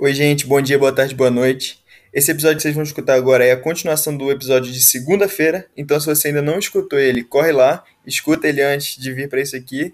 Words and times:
Oi, 0.00 0.14
gente, 0.14 0.46
bom 0.46 0.62
dia, 0.62 0.78
boa 0.78 0.94
tarde, 0.94 1.12
boa 1.12 1.28
noite. 1.28 1.84
Esse 2.12 2.30
episódio 2.30 2.58
que 2.58 2.62
vocês 2.62 2.74
vão 2.76 2.84
escutar 2.84 3.14
agora 3.14 3.44
é 3.44 3.50
a 3.50 3.60
continuação 3.60 4.16
do 4.16 4.30
episódio 4.30 4.72
de 4.72 4.80
segunda-feira, 4.80 5.68
então 5.76 5.98
se 5.98 6.06
você 6.06 6.28
ainda 6.28 6.40
não 6.40 6.56
escutou 6.56 6.96
ele, 6.96 7.24
corre 7.24 7.50
lá, 7.50 7.82
escuta 8.06 8.46
ele 8.46 8.62
antes 8.62 8.96
de 8.96 9.12
vir 9.12 9.28
para 9.28 9.40
esse 9.40 9.56
aqui. 9.56 9.92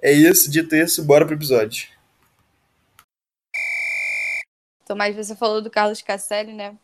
É 0.00 0.10
isso, 0.10 0.50
dito 0.50 0.74
isso, 0.74 1.04
bora 1.04 1.26
pro 1.26 1.34
episódio. 1.34 1.86
Tomás, 4.86 5.14
você 5.14 5.36
falou 5.36 5.60
do 5.60 5.70
Carlos 5.70 6.00
Casselli, 6.00 6.54
né? 6.54 6.74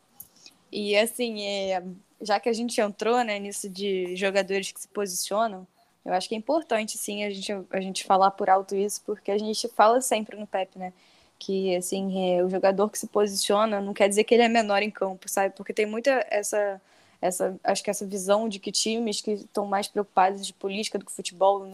E 0.70 0.94
assim, 0.94 1.46
é, 1.46 1.82
já 2.20 2.38
que 2.38 2.50
a 2.50 2.52
gente 2.52 2.78
entrou 2.82 3.24
né, 3.24 3.38
nisso 3.38 3.66
de 3.70 4.14
jogadores 4.14 4.72
que 4.72 4.80
se 4.82 4.88
posicionam, 4.88 5.66
eu 6.04 6.12
acho 6.12 6.28
que 6.28 6.34
é 6.34 6.38
importante, 6.38 6.98
sim, 6.98 7.24
a 7.24 7.30
gente, 7.30 7.50
a 7.70 7.80
gente 7.80 8.04
falar 8.04 8.32
por 8.32 8.50
alto 8.50 8.76
isso, 8.76 9.00
porque 9.06 9.30
a 9.30 9.38
gente 9.38 9.66
fala 9.68 10.02
sempre 10.02 10.36
no 10.36 10.46
PEP, 10.46 10.78
né? 10.78 10.92
Que, 11.38 11.76
assim, 11.76 12.36
é, 12.36 12.44
o 12.44 12.50
jogador 12.50 12.90
que 12.90 12.98
se 12.98 13.06
posiciona 13.06 13.80
não 13.80 13.94
quer 13.94 14.08
dizer 14.08 14.24
que 14.24 14.34
ele 14.34 14.42
é 14.42 14.48
menor 14.48 14.82
em 14.82 14.90
campo, 14.90 15.28
sabe? 15.28 15.54
Porque 15.56 15.72
tem 15.72 15.86
muita 15.86 16.26
essa, 16.30 16.80
essa 17.22 17.56
acho 17.62 17.82
que 17.82 17.90
essa 17.90 18.04
visão 18.04 18.48
de 18.48 18.58
que 18.58 18.72
times 18.72 19.20
que 19.20 19.32
estão 19.32 19.64
mais 19.64 19.86
preocupados 19.86 20.46
de 20.46 20.52
política 20.52 20.98
do 20.98 21.04
que 21.04 21.12
futebol 21.12 21.60
não, 21.60 21.72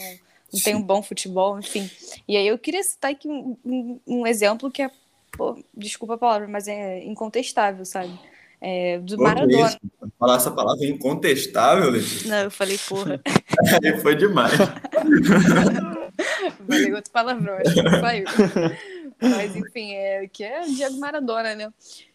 não 0.52 0.60
tem 0.62 0.74
um 0.74 0.82
bom 0.82 1.02
futebol, 1.02 1.58
enfim. 1.58 1.90
E 2.28 2.36
aí 2.36 2.46
eu 2.46 2.58
queria 2.58 2.82
citar 2.82 3.12
aqui 3.12 3.26
um, 3.26 3.56
um, 3.64 4.00
um 4.06 4.26
exemplo 4.26 4.70
que 4.70 4.82
é, 4.82 4.90
pô, 5.32 5.58
desculpa 5.74 6.14
a 6.14 6.18
palavra, 6.18 6.46
mas 6.46 6.68
é 6.68 7.02
incontestável, 7.04 7.84
sabe? 7.84 8.12
É, 8.60 8.98
do 8.98 9.16
Pô, 9.16 9.24
Maradona. 9.24 9.68
Isso? 9.68 9.78
Falar 10.18 10.36
essa 10.36 10.50
palavra 10.50 10.86
incontestável, 10.86 11.90
Letícia? 11.90 12.30
Não, 12.30 12.44
eu 12.44 12.50
falei 12.50 12.78
porra. 12.88 13.20
Aí 13.84 14.00
foi 14.00 14.14
demais. 14.14 14.52
falei 16.66 16.94
outro 16.94 17.12
palavrão, 17.12 17.58
acho 17.58 17.74
que 17.74 18.00
saiu. 18.00 18.24
Mas, 19.20 19.54
enfim, 19.56 19.94
é, 19.94 20.26
que 20.28 20.44
é 20.44 20.62
Diego 20.62 20.98
Maradona, 20.98 21.54
né? 21.54 21.72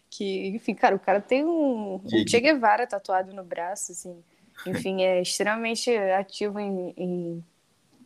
Que, 0.08 0.48
enfim, 0.48 0.74
cara, 0.74 0.94
o 0.94 0.98
cara 0.98 1.20
tem 1.20 1.44
um, 1.44 1.94
um 1.96 2.26
Che 2.26 2.40
Guevara 2.40 2.86
tatuado 2.86 3.32
no 3.32 3.44
braço, 3.44 3.92
assim. 3.92 4.22
Enfim, 4.66 5.02
é 5.02 5.22
extremamente 5.22 5.90
ativo 5.90 6.58
em, 6.58 6.92
em, 6.96 7.44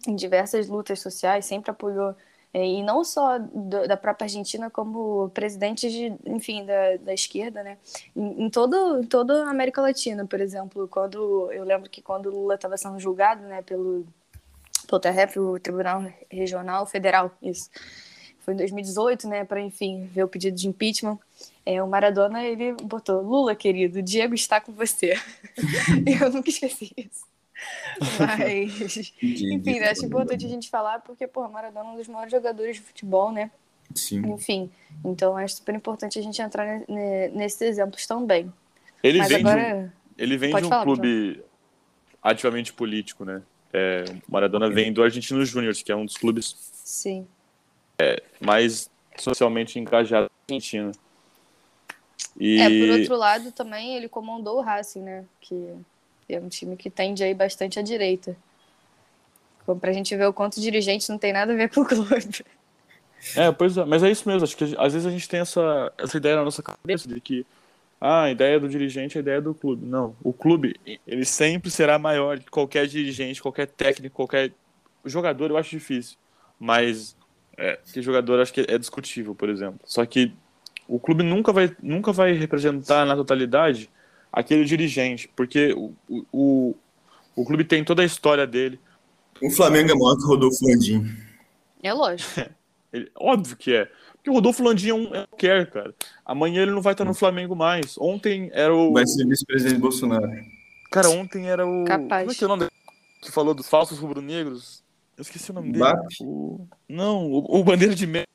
em 0.06 0.14
diversas 0.14 0.68
lutas 0.68 1.00
sociais, 1.00 1.46
sempre 1.46 1.70
apoiou 1.70 2.14
é, 2.54 2.64
e 2.64 2.84
não 2.84 3.02
só 3.02 3.36
do, 3.36 3.88
da 3.88 3.96
própria 3.96 4.26
Argentina, 4.26 4.70
como 4.70 5.28
presidentes 5.30 5.92
de, 5.92 6.14
enfim, 6.24 6.64
da, 6.64 6.96
da 6.98 7.12
esquerda, 7.12 7.64
né? 7.64 7.76
Em, 8.14 8.44
em, 8.44 8.48
todo, 8.48 9.00
em 9.00 9.06
toda 9.06 9.44
a 9.44 9.50
América 9.50 9.82
Latina, 9.82 10.24
por 10.24 10.40
exemplo, 10.40 10.86
quando 10.86 11.50
eu 11.50 11.64
lembro 11.64 11.90
que 11.90 12.00
quando 12.00 12.30
Lula 12.30 12.54
estava 12.54 12.76
sendo 12.76 13.00
julgado, 13.00 13.42
né, 13.42 13.60
pelo 13.60 14.06
pelo 14.86 15.00
TRF, 15.00 15.40
o 15.40 15.58
Tribunal 15.58 16.04
Regional 16.30 16.86
Federal, 16.86 17.32
isso. 17.42 17.68
Foi 18.44 18.52
em 18.52 18.58
2018, 18.58 19.26
né, 19.26 19.44
para 19.44 19.60
enfim 19.60 20.08
ver 20.12 20.22
o 20.22 20.28
pedido 20.28 20.56
de 20.56 20.68
impeachment. 20.68 21.18
É, 21.64 21.82
o 21.82 21.88
Maradona 21.88 22.44
ele 22.44 22.74
botou 22.82 23.22
Lula, 23.22 23.54
querido, 23.54 24.02
Diego 24.02 24.34
está 24.34 24.60
com 24.60 24.72
você. 24.72 25.14
eu 26.20 26.30
nunca 26.30 26.50
esqueci 26.50 26.92
isso. 26.94 27.24
Mas, 28.18 29.12
enfim, 29.22 29.78
acho 29.78 30.04
importante 30.04 30.44
a 30.44 30.48
gente 30.48 30.68
falar 30.68 30.98
porque, 31.00 31.26
pô, 31.26 31.48
Maradona 31.48 31.88
é 31.88 31.92
um 31.92 31.96
dos 31.96 32.08
maiores 32.08 32.32
jogadores 32.32 32.76
de 32.76 32.82
futebol, 32.82 33.32
né? 33.32 33.50
Sim. 33.94 34.18
Enfim, 34.32 34.70
então 35.02 35.38
é 35.38 35.46
super 35.48 35.74
importante 35.74 36.18
a 36.18 36.22
gente 36.22 36.40
entrar 36.42 36.82
nesses 37.32 37.62
exemplos 37.62 38.06
também. 38.06 38.52
Ele 39.02 39.18
Mas 39.18 39.28
vem 39.28 39.40
agora... 39.40 39.62
de 39.62 39.74
um, 39.74 39.90
ele 40.18 40.36
vem 40.36 40.54
de 40.54 40.64
um 40.64 40.68
falar, 40.68 40.84
clube 40.84 41.42
ativamente 42.22 42.74
político, 42.74 43.24
né? 43.24 43.42
É, 43.72 44.04
Maradona 44.28 44.68
vem 44.68 44.92
do 44.92 45.02
Argentino 45.02 45.44
Júnior, 45.44 45.74
que 45.74 45.90
é 45.90 45.96
um 45.96 46.04
dos 46.04 46.16
clubes 46.16 46.54
Sim. 46.84 47.26
É, 47.98 48.22
mais 48.40 48.90
socialmente 49.16 49.78
engajado 49.78 50.27
da 50.27 50.55
Argentina. 50.55 50.92
E... 52.38 52.60
É, 52.60 52.68
por 52.68 52.98
outro 52.98 53.16
lado, 53.16 53.52
também 53.52 53.96
ele 53.96 54.08
comandou 54.08 54.58
o 54.58 54.60
Racing, 54.60 55.02
né? 55.02 55.24
Que 55.40 55.74
é 56.28 56.38
um 56.38 56.48
time 56.48 56.77
que 56.77 56.90
tende 56.90 57.22
aí 57.22 57.34
bastante 57.34 57.78
à 57.78 57.83
direita. 57.83 58.36
Como 59.64 59.80
pra 59.80 59.92
gente 59.92 60.14
ver 60.16 60.27
o 60.27 60.33
quanto 60.33 60.60
dirigente 60.60 61.08
não 61.08 61.18
tem 61.18 61.33
nada 61.33 61.52
a 61.52 61.56
ver 61.56 61.70
com 61.72 61.83
o 61.83 61.86
clube. 61.86 62.44
É, 63.36 63.50
pois 63.52 63.77
é, 63.77 63.84
mas 63.84 64.02
é 64.02 64.10
isso 64.10 64.28
mesmo. 64.28 64.44
Acho 64.44 64.56
que 64.56 64.64
às 64.77 64.92
vezes 64.92 65.06
a 65.06 65.10
gente 65.10 65.28
tem 65.28 65.40
essa, 65.40 65.92
essa 65.96 66.16
ideia 66.16 66.36
na 66.36 66.44
nossa 66.44 66.62
cabeça 66.62 67.08
de 67.08 67.20
que 67.20 67.46
ah, 68.00 68.24
a 68.24 68.30
ideia 68.30 68.60
do 68.60 68.68
dirigente 68.68 69.16
é 69.16 69.20
a 69.20 69.22
ideia 69.22 69.40
do 69.40 69.54
clube. 69.54 69.86
Não, 69.86 70.14
o 70.22 70.33
clube, 70.33 70.78
ele 71.06 71.24
sempre 71.24 71.70
será 71.70 71.98
maior 71.98 72.38
que 72.38 72.50
qualquer 72.50 72.86
dirigente, 72.86 73.40
qualquer 73.40 73.66
técnico, 73.66 74.14
qualquer 74.14 74.52
jogador, 75.04 75.50
eu 75.50 75.56
acho 75.56 75.70
difícil. 75.70 76.18
Mas 76.60 77.16
é, 77.56 77.78
que 77.92 78.02
jogador 78.02 78.40
acho 78.40 78.52
que 78.52 78.64
é 78.68 78.78
discutível, 78.78 79.34
por 79.34 79.48
exemplo. 79.48 79.80
Só 79.84 80.04
que 80.04 80.32
o 80.88 80.98
clube 80.98 81.22
nunca 81.22 81.52
vai, 81.52 81.74
nunca 81.82 82.12
vai 82.12 82.32
representar 82.32 83.06
na 83.06 83.16
totalidade 83.16 83.90
aquele 84.32 84.64
dirigente, 84.64 85.30
porque 85.34 85.72
o, 85.72 85.94
o, 86.32 86.74
o 87.36 87.44
clube 87.44 87.64
tem 87.64 87.84
toda 87.84 88.02
a 88.02 88.04
história 88.06 88.46
dele. 88.46 88.78
O 89.40 89.50
Flamengo 89.50 89.90
é 89.90 89.94
maior 89.94 90.16
que 90.16 90.24
o 90.24 90.28
Rodolfo 90.28 90.66
Landim. 90.66 91.04
É 91.82 91.92
lógico. 91.92 92.40
ele, 92.92 93.10
óbvio 93.16 93.56
que 93.56 93.74
é. 93.74 93.90
Porque 94.14 94.30
o 94.30 94.34
Rodolfo 94.34 94.62
Landim 94.62 94.88
é 94.88 94.94
um 94.94 95.14
é 95.14 95.26
quer, 95.36 95.70
cara. 95.70 95.94
Amanhã 96.24 96.62
ele 96.62 96.70
não 96.70 96.80
vai 96.80 96.94
estar 96.94 97.04
no 97.04 97.14
Flamengo 97.14 97.54
mais. 97.54 97.96
Ontem 97.98 98.50
era 98.52 98.74
o. 98.74 98.92
Vai 98.92 99.06
ser 99.06 99.26
vice-presidente 99.26 99.80
Bolsonaro. 99.80 100.30
Cara, 100.90 101.10
ontem 101.10 101.48
era 101.48 101.66
o. 101.66 101.84
Capaz. 101.84 102.22
Como 102.22 102.32
é 102.32 102.34
que 102.34 102.44
é 102.44 102.46
o 102.46 102.48
nome 102.48 102.68
que 103.20 103.30
falou 103.30 103.54
dos 103.54 103.68
falsos 103.68 103.98
rubro-negros? 103.98 104.83
Eu 105.17 105.23
esqueci 105.23 105.51
o 105.51 105.55
nome 105.55 105.73
dele. 105.73 105.85
O... 106.20 106.67
Não, 106.89 107.30
o, 107.30 107.61
o 107.61 107.64
Bandeira 107.64 107.95
de 107.95 108.07
Melo. 108.07 108.27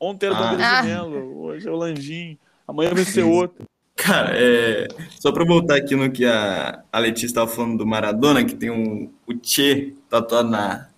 Ontem 0.00 0.26
era 0.26 0.34
o 0.34 0.38
ah. 0.38 0.40
Bandeira 0.42 0.62
de 0.62 0.78
ah. 0.78 0.82
Melo, 0.82 1.38
hoje 1.42 1.68
é 1.68 1.70
o 1.70 1.76
Landim. 1.76 2.38
Amanhã 2.66 2.92
vai 2.92 3.04
ser 3.04 3.22
outro. 3.22 3.66
Cara, 3.96 4.32
é, 4.34 4.88
só 5.20 5.30
para 5.30 5.44
voltar 5.44 5.76
aqui 5.76 5.94
no 5.94 6.10
que 6.10 6.24
a, 6.26 6.82
a 6.92 6.98
Letícia 6.98 7.26
estava 7.26 7.48
falando 7.48 7.78
do 7.78 7.86
Maradona, 7.86 8.44
que 8.44 8.54
tem 8.54 8.70
um, 8.70 9.10
o 9.26 9.32
Che 9.40 9.94
tatuado, 10.10 10.50
na, 10.50 10.88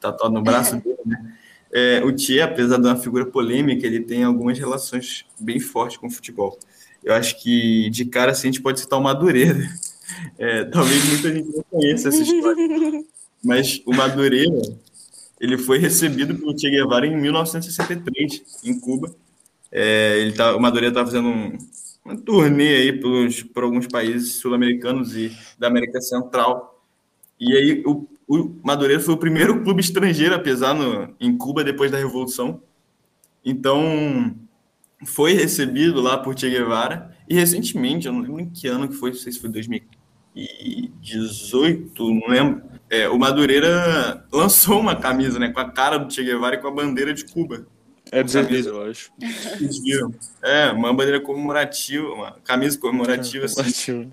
tatuado 0.00 0.34
no 0.34 0.42
braço 0.42 0.76
dele, 0.80 0.98
né? 1.04 1.34
É, 1.72 2.02
o 2.02 2.16
Che, 2.16 2.40
apesar 2.40 2.78
de 2.78 2.86
uma 2.86 2.96
figura 2.96 3.26
polêmica, 3.26 3.86
ele 3.86 4.00
tem 4.00 4.24
algumas 4.24 4.58
relações 4.58 5.26
bem 5.38 5.60
fortes 5.60 5.98
com 5.98 6.06
o 6.06 6.10
futebol. 6.10 6.58
Eu 7.04 7.14
acho 7.14 7.40
que, 7.40 7.90
de 7.90 8.06
cara, 8.06 8.32
assim, 8.32 8.48
a 8.48 8.50
gente 8.50 8.62
pode 8.62 8.80
citar 8.80 8.98
o 8.98 9.02
Madureira. 9.02 9.56
É, 10.38 10.64
talvez 10.66 11.04
muita 11.04 11.34
gente 11.34 11.48
não 11.48 11.64
conheça 11.68 12.08
essa 12.08 12.22
história. 12.22 13.04
Mas 13.42 13.82
o 13.84 13.92
Madureira, 13.92 14.62
ele 15.40 15.58
foi 15.58 15.78
recebido 15.78 16.34
pelo 16.34 16.58
Che 16.58 16.70
Guevara 16.70 17.06
em 17.06 17.16
1963, 17.16 18.62
em 18.64 18.80
Cuba. 18.80 19.14
É, 19.70 20.18
ele 20.20 20.32
tá, 20.32 20.56
o 20.56 20.60
Madureira 20.60 20.88
estava 20.88 21.06
fazendo 21.06 21.28
um, 21.28 21.58
uma 22.04 22.16
turnê 22.16 22.76
aí 22.76 22.92
pelos, 22.92 23.42
por 23.42 23.64
alguns 23.64 23.86
países 23.86 24.34
sul-americanos 24.34 25.16
e 25.16 25.36
da 25.58 25.66
América 25.66 26.00
Central. 26.00 26.82
E 27.38 27.54
aí 27.54 27.82
o, 27.84 28.08
o 28.26 28.54
Madureira 28.62 29.02
foi 29.02 29.14
o 29.14 29.18
primeiro 29.18 29.62
clube 29.62 29.80
estrangeiro 29.80 30.34
a 30.34 30.38
pesar 30.38 30.74
no, 30.74 31.14
em 31.20 31.36
Cuba 31.36 31.62
depois 31.62 31.90
da 31.90 31.98
Revolução. 31.98 32.62
Então 33.44 34.34
foi 35.04 35.34
recebido 35.34 36.00
lá 36.00 36.16
por 36.16 36.38
Che 36.38 36.48
Guevara 36.48 37.14
e 37.28 37.34
recentemente, 37.34 38.06
eu 38.06 38.12
não 38.12 38.20
lembro 38.20 38.40
em 38.40 38.48
que 38.48 38.68
ano 38.68 38.88
que 38.88 38.94
foi, 38.94 39.10
não 39.10 39.18
sei 39.18 39.32
se 39.32 39.40
foi 39.40 39.50
2018, 39.50 42.14
não 42.14 42.28
lembro. 42.28 42.75
É, 42.88 43.08
o 43.08 43.18
Madureira 43.18 44.24
lançou 44.32 44.78
uma 44.78 44.94
camisa 44.94 45.38
né, 45.38 45.48
com 45.48 45.60
a 45.60 45.70
cara 45.70 45.98
do 45.98 46.12
Che 46.12 46.22
Guevara 46.22 46.54
e 46.56 46.58
com 46.58 46.68
a 46.68 46.70
bandeira 46.70 47.12
de 47.12 47.24
Cuba. 47.24 47.66
É 48.12 48.22
dos 48.22 48.32
camisa, 48.32 48.70
eu 48.70 48.82
acho. 48.84 49.10
Vocês 49.18 49.82
viram? 49.82 50.14
É, 50.42 50.70
uma 50.70 50.94
bandeira 50.94 51.20
comemorativa, 51.20 52.06
uma 52.06 52.32
camisa 52.44 52.78
comemorativa, 52.78 53.44
é, 53.44 53.46
assim, 53.46 54.12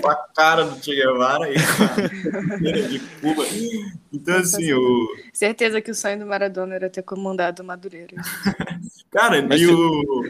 com 0.00 0.08
a 0.08 0.14
cara 0.14 0.64
do 0.64 0.82
Che 0.82 0.94
Guevara 0.94 1.50
e 1.50 1.54
com 1.54 1.82
a 1.82 2.42
bandeira 2.42 2.82
de 2.88 2.98
Cuba. 2.98 3.44
Então, 4.10 4.36
assim, 4.36 4.72
o... 4.72 5.08
Certeza 5.34 5.82
que 5.82 5.90
o 5.90 5.94
sonho 5.94 6.20
do 6.20 6.26
Maradona 6.26 6.74
era 6.74 6.88
ter 6.88 7.02
comandado 7.02 7.62
o 7.62 7.66
Madureira. 7.66 8.16
cara, 9.12 9.42
Mas 9.42 9.60
e 9.60 9.66
o, 9.66 10.24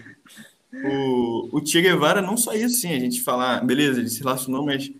o, 0.73 1.49
o 1.52 1.64
Che 1.64 1.81
Guevara, 1.81 2.20
não 2.20 2.37
só 2.37 2.52
isso, 2.52 2.81
sim, 2.81 2.93
a 2.93 2.99
gente 2.99 3.23
falar, 3.23 3.64
beleza, 3.64 4.00
ele 4.00 4.08
se 4.08 4.19
relacionou, 4.19 4.67
mas 4.67 4.90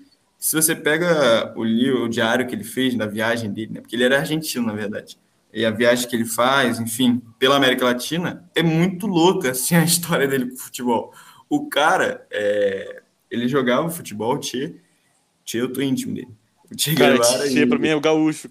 se 0.45 0.55
você 0.55 0.77
pega 0.77 1.55
o 1.57 1.65
livro, 1.65 2.05
o 2.05 2.09
diário 2.09 2.47
que 2.47 2.55
ele 2.55 2.65
fez 2.65 2.95
da 2.95 3.07
viagem 3.07 3.51
dele, 3.51 3.73
né, 3.73 3.81
porque 3.81 3.97
ele 3.97 4.05
era 4.05 4.19
argentino, 4.19 4.67
na 4.67 4.75
verdade, 4.75 5.17
e 5.51 5.65
a 5.65 5.71
viagem 5.71 6.07
que 6.07 6.15
ele 6.15 6.27
faz, 6.27 6.79
enfim, 6.79 7.23
pela 7.39 7.57
América 7.57 7.87
Latina, 7.87 8.47
é 8.55 8.63
muito 8.63 9.07
louca 9.07 9.53
assim, 9.53 9.75
a 9.75 9.83
história 9.83 10.29
dele 10.29 10.51
com 10.51 10.55
o 10.55 10.59
futebol. 10.59 11.15
O 11.49 11.67
cara, 11.71 12.27
é, 12.31 13.01
ele 13.31 13.49
jogava 13.49 13.89
futebol, 13.89 14.37
Tchê, 14.37 14.75
Tchê, 15.47 15.63
eu 15.63 15.73
tô 15.73 15.81
íntimo 15.81 16.15
dele. 16.15 16.29
O 16.71 16.77
Tchê 16.77 16.95
cara, 16.95 17.17
Guevara. 17.17 17.49
Tchê, 17.49 17.63
e... 17.63 17.67
pra 17.67 17.79
mim 17.79 17.89
é 17.89 17.97
o 17.97 18.01
gaúcho. 18.03 18.51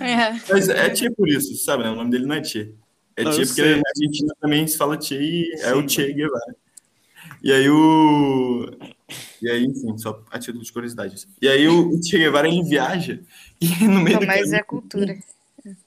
É. 0.00 0.32
Mas 0.50 0.68
é 0.68 0.90
Tchê 0.90 1.12
por 1.12 1.28
isso, 1.28 1.54
sabe? 1.64 1.84
Né? 1.84 1.90
O 1.90 1.94
nome 1.94 2.10
dele 2.10 2.26
não 2.26 2.34
é 2.34 2.40
Tchê. 2.40 2.74
É 3.16 3.22
não, 3.22 3.30
Tchê 3.30 3.46
porque 3.46 3.62
sei. 3.62 3.76
na 3.76 3.82
Argentina 3.88 4.34
também 4.40 4.66
se 4.66 4.76
fala 4.76 4.96
Tchê 4.96 5.20
e 5.20 5.54
é 5.60 5.72
o 5.74 5.86
Tchê 5.86 6.12
Guevara. 6.12 6.56
E 7.40 7.52
aí 7.52 7.70
o. 7.70 8.68
E 9.44 9.50
aí, 9.50 9.64
enfim, 9.66 9.98
só 9.98 10.22
a 10.30 10.38
título 10.38 10.64
de 10.64 10.72
curiosidade. 10.72 11.26
E 11.40 11.46
aí 11.46 11.68
o, 11.68 12.02
Che 12.02 12.16
Guevara 12.16 12.48
ele 12.48 12.62
viaja 12.62 13.20
e 13.60 13.68
no 13.86 14.00
meio 14.00 14.26
Mas 14.26 14.54
é 14.54 14.62
cultura. 14.62 15.14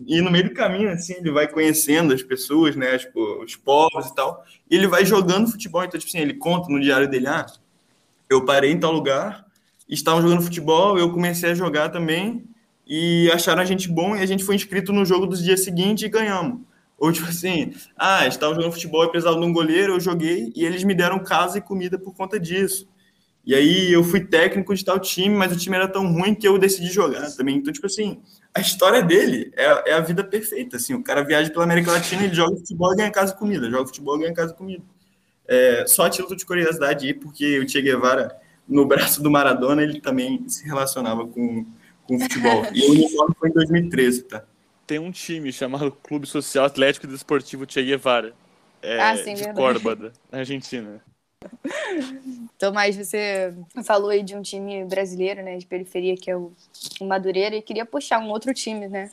E 0.06 0.21
no 0.21 0.30
meio 0.30 0.44
do 0.44 0.54
caminho, 0.54 0.92
assim, 0.92 1.15
ele 1.15 1.31
vai 1.31 1.48
conhecendo 1.48 2.13
as 2.13 2.21
pessoas, 2.21 2.75
né? 2.75 3.00
Tipo, 3.00 3.44
os 3.44 3.56
povos 3.56 4.06
e 4.06 4.15
tal. 4.15 4.45
E 4.69 4.75
ele 4.75 4.86
vai 4.86 5.04
jogando 5.06 5.50
futebol. 5.50 5.83
Então, 5.83 6.00
tipo 6.00 6.09
assim, 6.09 6.19
ele 6.19 6.36
conta 6.36 6.71
no 6.71 6.80
diário 6.80 7.09
dele, 7.09 7.25
ah, 7.25 7.48
eu 8.30 8.45
parei 8.45 8.71
em 8.71 8.80
tal 8.80 8.92
lugar, 8.92 9.44
estavam 9.89 10.21
jogando 10.21 10.44
futebol, 10.44 11.00
eu 11.00 11.12
comecei 11.12 11.50
a 11.50 11.56
jogar 11.56 11.89
também, 11.89 12.45
e 12.86 13.30
acharam 13.33 13.62
a 13.62 13.65
gente 13.65 13.89
bom, 13.89 14.15
e 14.15 14.21
a 14.21 14.25
gente 14.25 14.44
foi 14.44 14.56
inscrito 14.56 14.94
no 14.94 15.04
jogo 15.04 15.25
dos 15.25 15.44
dias 15.44 15.63
seguintes 15.63 16.04
e 16.04 16.09
ganhamos. 16.09 16.62
Ou 17.00 17.12
tipo 17.12 17.27
assim, 17.27 17.74
ah, 17.95 18.27
estavam 18.27 18.56
jogando 18.56 18.74
futebol 18.74 19.04
e 19.04 19.09
precisava 19.09 19.39
de 19.39 19.45
um 19.45 19.54
goleiro, 19.54 19.94
eu 19.94 20.00
joguei, 20.00 20.51
e 20.56 20.63
eles 20.63 20.83
me 20.83 20.94
deram 20.94 21.19
casa 21.19 21.57
e 21.57 21.62
comida 21.62 21.98
por 21.98 22.13
conta 22.13 22.39
disso. 22.39 22.88
E 23.47 23.55
aí 23.55 23.94
eu 23.94 24.03
fui 24.03 24.19
técnico 24.19 24.75
de 24.75 24.83
tal 24.83 24.99
time, 24.99 25.33
mas 25.33 25.53
o 25.53 25.57
time 25.57 25.73
era 25.77 25.88
tão 25.88 26.05
ruim 26.11 26.35
que 26.35 26.45
eu 26.45 26.57
decidi 26.57 26.88
jogar 26.88 27.31
também. 27.31 27.55
Então, 27.55 27.71
tipo 27.71 27.85
assim, 27.85 28.21
a 28.53 28.59
história 28.59 29.01
dele 29.01 29.53
é, 29.55 29.91
é 29.91 29.94
a 29.94 30.01
vida 30.01 30.21
perfeita. 30.21 30.75
Assim, 30.75 30.94
o 30.94 31.01
cara 31.01 31.23
viaja 31.23 31.49
pela 31.49 31.63
América 31.63 31.94
Latina, 31.94 32.25
ele 32.25 32.33
joga 32.33 32.57
futebol 32.57 32.91
e 32.91 32.97
ganha 32.97 33.09
casa 33.09 33.33
e 33.33 33.38
comida. 33.38 33.71
Joga 33.71 33.88
futebol 33.88 34.17
e 34.17 34.19
ganha 34.19 34.33
casa 34.33 34.51
e 34.51 34.57
comida. 34.57 34.83
É, 35.47 35.85
só 35.88 36.03
a 36.03 36.09
título 36.09 36.35
de 36.35 36.45
curiosidade 36.45 37.07
aí, 37.07 37.13
porque 37.13 37.57
o 37.57 37.69
Che 37.69 37.81
Guevara, 37.81 38.35
no 38.67 38.85
braço 38.85 39.23
do 39.23 39.31
Maradona, 39.31 39.81
ele 39.81 40.01
também 40.01 40.44
se 40.49 40.65
relacionava 40.65 41.25
com, 41.25 41.65
com 42.03 42.19
futebol. 42.19 42.65
E 42.75 42.81
o 42.85 42.91
uniforme 42.91 43.33
foi 43.39 43.47
em 43.47 43.53
2013, 43.53 44.23
tá? 44.23 44.44
Tem 44.85 44.99
um 44.99 45.09
time 45.09 45.53
chamado 45.53 45.89
Clube 45.89 46.27
Social 46.27 46.65
Atlético 46.65 47.05
e 47.05 47.09
Desportivo 47.09 47.65
Che 47.65 47.81
Guevara. 47.81 48.33
É, 48.81 48.99
ah, 48.99 49.15
sim, 49.15 49.35
de 49.35 49.53
Córdoba, 49.53 50.11
na 50.29 50.39
Argentina. 50.39 51.01
Tomás, 52.57 52.95
você 52.95 53.53
falou 53.83 54.09
aí 54.09 54.23
de 54.23 54.35
um 54.35 54.41
time 54.41 54.85
brasileiro, 54.85 55.44
né, 55.44 55.57
de 55.57 55.65
periferia, 55.65 56.15
que 56.15 56.29
é 56.29 56.35
o, 56.38 56.51
Madureira, 57.01 57.55
e 57.55 57.61
queria 57.61 57.85
puxar 57.85 58.19
um 58.19 58.29
outro 58.29 58.53
time, 58.53 58.88
né, 58.88 59.11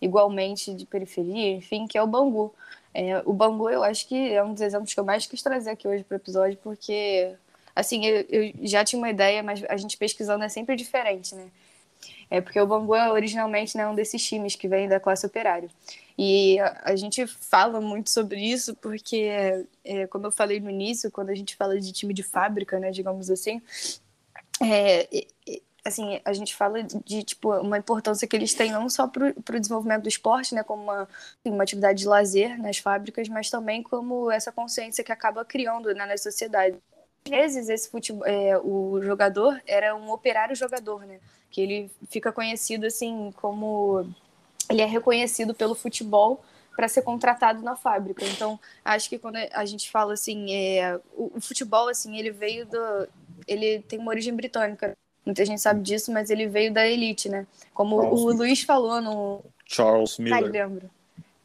igualmente 0.00 0.74
de 0.74 0.86
periferia, 0.86 1.52
enfim, 1.52 1.86
que 1.86 1.96
é 1.96 2.02
o 2.02 2.06
Bangu. 2.06 2.54
É, 2.92 3.22
o 3.24 3.32
Bangu, 3.32 3.68
eu 3.68 3.82
acho 3.82 4.06
que 4.06 4.32
é 4.32 4.42
um 4.42 4.52
dos 4.52 4.62
exemplos 4.62 4.94
que 4.94 5.00
eu 5.00 5.04
mais 5.04 5.26
quis 5.26 5.42
trazer 5.42 5.70
aqui 5.70 5.88
hoje 5.88 6.04
para 6.04 6.14
o 6.14 6.18
episódio, 6.18 6.58
porque, 6.62 7.34
assim, 7.74 8.04
eu, 8.04 8.24
eu, 8.28 8.52
já 8.62 8.84
tinha 8.84 8.98
uma 8.98 9.10
ideia, 9.10 9.42
mas 9.42 9.64
a 9.68 9.76
gente 9.76 9.96
pesquisando 9.96 10.44
é 10.44 10.48
sempre 10.48 10.76
diferente, 10.76 11.34
né? 11.34 11.48
É 12.30 12.40
porque 12.40 12.60
o 12.60 12.66
Bangu 12.66 12.94
é 12.94 13.10
originalmente 13.10 13.76
né, 13.76 13.86
um 13.86 13.94
desses 13.94 14.24
times 14.24 14.56
que 14.56 14.68
vem 14.68 14.88
da 14.88 15.00
classe 15.00 15.26
operária. 15.26 15.68
E 16.16 16.60
a, 16.60 16.94
gente 16.94 17.26
fala 17.26 17.80
muito 17.80 18.08
sobre 18.08 18.40
isso 18.40 18.76
porque, 18.76 19.66
é, 19.84 20.06
como 20.06 20.26
eu 20.26 20.30
falei 20.30 20.60
no 20.60 20.70
início, 20.70 21.10
quando 21.10 21.30
a 21.30 21.34
gente 21.34 21.56
fala 21.56 21.78
de 21.80 21.92
time 21.92 22.14
de 22.14 22.22
fábrica, 22.22 22.78
né, 22.78 22.92
digamos 22.92 23.30
assim, 23.30 23.60
é, 24.62 25.08
assim, 25.84 26.20
a 26.24 26.32
gente 26.32 26.54
fala 26.54 26.82
de, 26.82 27.22
tipo, 27.22 27.52
uma 27.58 27.76
importância 27.76 28.26
que 28.26 28.34
eles 28.34 28.54
têm 28.54 28.72
não 28.72 28.88
só 28.88 29.06
para 29.06 29.34
o 29.36 29.60
desenvolvimento 29.60 30.04
do 30.04 30.08
esporte, 30.08 30.54
né, 30.54 30.62
como 30.62 30.84
uma, 30.84 31.08
uma 31.44 31.62
atividade 31.62 31.98
de 31.98 32.08
lazer 32.08 32.58
nas 32.60 32.78
fábricas, 32.78 33.28
mas 33.28 33.50
também 33.50 33.82
como 33.82 34.30
essa 34.30 34.50
consciência 34.50 35.04
que 35.04 35.12
acaba 35.12 35.44
criando 35.44 35.92
né, 35.94 36.06
na 36.06 36.16
sociedade. 36.16 36.76
Às 37.26 37.30
vezes, 37.30 37.68
esse 37.68 37.90
futebol, 37.90 38.26
é, 38.26 38.58
o 38.58 39.00
jogador 39.02 39.60
era 39.66 39.94
um 39.94 40.10
operário 40.10 40.56
jogador, 40.56 41.04
né, 41.04 41.20
que 41.50 41.60
ele 41.60 41.90
fica 42.08 42.32
conhecido, 42.32 42.86
assim, 42.86 43.30
como... 43.36 44.08
Ele 44.68 44.82
é 44.82 44.86
reconhecido 44.86 45.54
pelo 45.54 45.74
futebol 45.74 46.42
para 46.76 46.88
ser 46.88 47.02
contratado 47.02 47.62
na 47.62 47.76
fábrica. 47.76 48.24
Então, 48.24 48.58
acho 48.84 49.08
que 49.08 49.18
quando 49.18 49.36
a 49.36 49.64
gente 49.64 49.90
fala 49.90 50.14
assim, 50.14 50.52
é, 50.52 50.98
o, 51.12 51.32
o 51.36 51.40
futebol 51.40 51.88
assim, 51.88 52.18
ele 52.18 52.30
veio 52.30 52.66
do 52.66 53.08
ele 53.46 53.80
tem 53.80 53.98
uma 53.98 54.10
origem 54.10 54.34
britânica. 54.34 54.96
Muita 55.24 55.44
gente 55.44 55.60
sabe 55.60 55.80
disso, 55.82 56.12
mas 56.12 56.30
ele 56.30 56.46
veio 56.46 56.72
da 56.72 56.86
elite, 56.86 57.28
né? 57.28 57.46
Como 57.72 58.00
Charles 58.00 58.20
o 58.20 58.32
Luiz 58.32 58.62
falou 58.62 59.00
no. 59.00 59.44
Charles 59.66 60.18
Miller. 60.18 60.44
Ai, 60.44 60.50
lembro. 60.50 60.90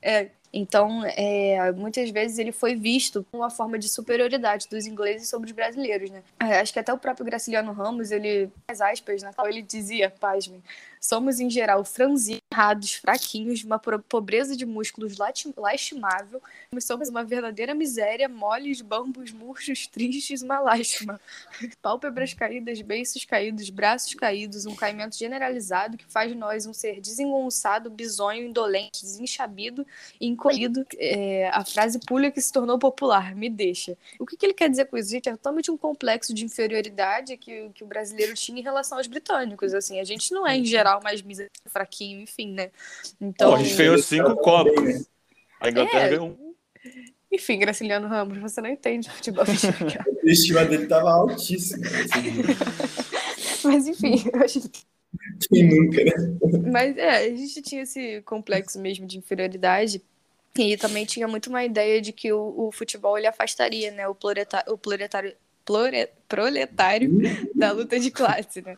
É, 0.02 0.30
então, 0.52 1.04
é, 1.06 1.72
muitas 1.72 2.10
vezes 2.10 2.40
ele 2.40 2.52
foi 2.52 2.76
visto 2.76 3.26
como 3.32 3.44
uma 3.44 3.50
forma 3.50 3.78
de 3.78 3.88
superioridade 3.88 4.68
dos 4.68 4.86
ingleses 4.86 5.30
sobre 5.30 5.48
os 5.48 5.56
brasileiros, 5.56 6.10
né? 6.10 6.24
É, 6.40 6.60
acho 6.60 6.74
que 6.74 6.80
até 6.80 6.92
o 6.92 6.98
próprio 6.98 7.26
Graciliano 7.26 7.72
Ramos, 7.72 8.12
ele, 8.12 8.50
as 8.68 8.82
aspas, 8.82 9.22
né, 9.22 9.32
ele 9.46 9.62
dizia, 9.62 10.10
pasmem, 10.10 10.62
Somos, 11.00 11.40
em 11.40 11.50
geral, 11.50 11.86
franzinos, 11.86 12.94
fraquinhos, 13.02 13.60
de 13.60 13.66
uma 13.66 13.80
pobreza 13.80 14.56
de 14.56 14.66
músculos 14.66 15.18
lastimável. 15.56 16.42
Somos 16.82 17.08
uma 17.08 17.24
verdadeira 17.24 17.74
miséria, 17.74 18.28
moles, 18.28 18.82
bambos, 18.82 19.32
murchos, 19.32 19.88
tristes, 19.88 20.42
uma 20.42 20.60
lástima. 20.60 21.20
Pálpebras 21.82 22.34
caídas, 22.34 22.82
beiços 22.82 23.24
caídos, 23.24 23.70
braços 23.70 24.14
caídos, 24.14 24.66
um 24.66 24.76
caimento 24.76 25.18
generalizado 25.18 25.98
que 25.98 26.06
faz 26.06 26.32
de 26.32 26.38
nós 26.38 26.66
um 26.66 26.74
ser 26.74 27.00
desengonçado, 27.00 27.90
bizonho, 27.90 28.48
indolente, 28.48 29.02
desenchabido 29.02 29.88
e 30.20 30.28
encolhido. 30.28 30.86
É, 30.98 31.50
a 31.54 31.64
frase 31.64 32.00
pulha 32.00 32.30
que 32.30 32.42
se 32.42 32.52
tornou 32.52 32.78
popular, 32.78 33.34
me 33.36 33.50
deixa. 33.50 33.98
O 34.20 34.26
que, 34.26 34.36
que 34.36 34.46
ele 34.46 34.54
quer 34.54 34.70
dizer 34.70 34.86
com 34.86 34.98
isso, 34.98 35.10
gente? 35.10 35.30
É 35.30 35.32
totalmente 35.32 35.72
um 35.72 35.78
complexo 35.78 36.34
de 36.34 36.44
inferioridade 36.44 37.38
que, 37.38 37.70
que 37.70 37.84
o 37.84 37.88
brasileiro 37.88 38.34
tinha 38.34 38.60
em 38.60 38.64
relação 38.64 38.98
aos 38.98 39.08
britânicos. 39.08 39.74
Assim, 39.74 40.00
a 40.00 40.04
gente 40.04 40.34
não 40.34 40.46
é, 40.46 40.58
em 40.58 40.66
geral, 40.66 40.89
geral 40.90 41.02
mais 41.04 41.22
miserável, 41.22 41.52
fraquinho, 41.68 42.22
enfim, 42.22 42.54
né? 42.54 42.72
Então. 43.22 43.52
Pô, 43.52 43.56
a 43.56 43.64
gente 43.64 43.76
ganhou 43.76 43.98
cinco 44.00 44.36
copas. 44.38 45.10
A 45.60 45.70
Inglaterra 45.70 46.06
é... 46.06 46.10
ganhou 46.10 46.30
um. 46.30 46.50
Enfim, 47.32 47.60
Graciliano 47.60 48.08
Ramos, 48.08 48.40
você 48.40 48.60
não 48.60 48.70
entende 48.70 49.10
futebol. 49.10 49.44
a 49.44 50.26
estima 50.26 50.66
dele 50.66 50.88
tava 50.88 51.12
altíssima. 51.12 51.86
Mas 53.64 53.88
enfim, 53.88 54.16
eu 54.34 54.42
acho 54.42 54.62
Quem 55.48 55.68
nunca, 55.68 56.04
né? 56.04 56.12
Mas 56.72 56.98
é, 56.98 57.26
a 57.28 57.36
gente 57.36 57.62
tinha 57.62 57.84
esse 57.84 58.22
complexo 58.24 58.80
mesmo 58.80 59.06
de 59.06 59.18
inferioridade. 59.18 60.02
E 60.58 60.76
também 60.76 61.06
tinha 61.06 61.28
muito 61.28 61.48
uma 61.48 61.64
ideia 61.64 62.02
de 62.02 62.12
que 62.12 62.34
o, 62.34 62.68
o 62.68 62.72
futebol 62.72 63.16
ele 63.16 63.28
afastaria 63.28 63.92
né, 63.92 64.08
o, 64.08 64.16
proletário, 64.16 64.74
o 64.74 64.78
proletário, 64.78 65.36
proletário 66.28 67.12
da 67.56 67.72
luta 67.72 68.00
de 68.00 68.12
classe, 68.12 68.62
né? 68.62 68.78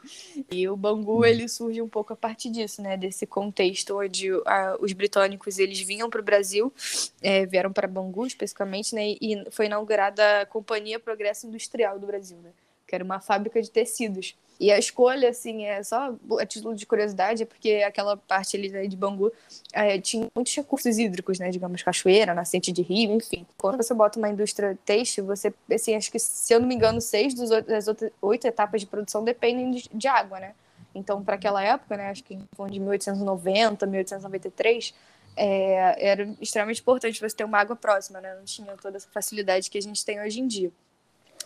E 0.50 0.68
o 0.70 0.76
Bangu 0.76 1.26
ele 1.26 1.48
surge 1.48 1.82
um 1.82 1.90
pouco 1.90 2.14
a 2.14 2.16
partir 2.16 2.50
disso, 2.50 2.82
né? 2.82 2.96
Desse 2.96 3.26
contexto 3.26 4.00
onde 4.00 4.30
a, 4.46 4.78
os 4.80 4.94
britânicos 4.94 5.60
eles 5.60 5.80
vinham 5.82 6.10
para 6.10 6.22
o 6.22 6.24
Brasil, 6.24 6.74
é, 7.22 7.46
vieram 7.46 7.72
para 7.72 7.88
Bangu 7.88 8.26
especificamente, 8.26 8.96
né? 8.96 9.16
E 9.22 9.44
foi 9.52 9.66
inaugurada 9.66 10.42
a 10.42 10.46
Companhia 10.46 11.00
Progresso 11.00 11.48
Industrial 11.48 12.00
do 12.00 12.08
Brasil, 12.08 12.38
né? 12.38 12.52
Que 12.92 12.96
era 12.96 13.06
uma 13.06 13.22
fábrica 13.22 13.62
de 13.62 13.72
tecidos. 13.72 14.36
E 14.60 14.70
a 14.70 14.78
escolha, 14.78 15.30
assim, 15.30 15.64
é 15.64 15.82
só 15.82 16.14
a 16.38 16.46
título 16.46 16.76
de 16.76 16.86
curiosidade, 16.86 17.44
é 17.44 17.46
porque 17.46 17.84
aquela 17.88 18.18
parte 18.18 18.58
ali 18.58 18.70
né, 18.70 18.86
de 18.86 18.98
Bangu 18.98 19.32
é, 19.72 19.98
tinha 20.00 20.28
muitos 20.36 20.54
recursos 20.54 20.98
hídricos, 20.98 21.40
né? 21.40 21.50
Digamos, 21.50 21.82
cachoeira, 21.82 22.34
nascente 22.34 22.70
de 22.70 22.82
rio, 22.82 23.14
enfim. 23.14 23.46
Quando 23.58 23.78
você 23.78 23.94
bota 23.94 24.20
uma 24.20 24.28
indústria 24.28 24.78
têxtil, 24.84 25.26
você, 25.26 25.54
assim, 25.74 25.96
acho 25.96 26.12
que, 26.12 26.20
se 26.20 26.54
eu 26.54 26.60
não 26.60 26.68
me 26.68 26.76
engano, 26.76 27.00
seis 27.00 27.34
dos 27.34 27.50
das 27.50 27.88
outras, 27.88 28.12
oito 28.22 28.46
etapas 28.46 28.82
de 28.82 28.88
produção 28.88 29.24
dependem 29.24 29.72
de, 29.72 29.90
de 29.90 30.08
água, 30.10 30.42
né? 30.42 30.54
Então, 30.94 31.24
para 31.24 31.36
aquela 31.36 31.64
época, 31.64 31.96
né, 31.96 32.10
acho 32.10 32.26
que 32.26 32.36
de 32.36 32.80
1890, 32.80 33.86
1893, 33.86 34.94
é, 35.38 36.08
era 36.12 36.36
extremamente 36.42 36.82
importante 36.82 37.20
você 37.20 37.36
ter 37.36 37.46
uma 37.46 37.58
água 37.58 37.78
próxima, 37.78 38.20
né? 38.20 38.36
Não 38.36 38.44
tinha 38.44 38.76
toda 38.78 38.98
essa 38.98 39.08
facilidade 39.10 39.70
que 39.70 39.78
a 39.78 39.82
gente 39.82 40.04
tem 40.04 40.20
hoje 40.22 40.42
em 40.42 40.48
dia. 40.48 40.72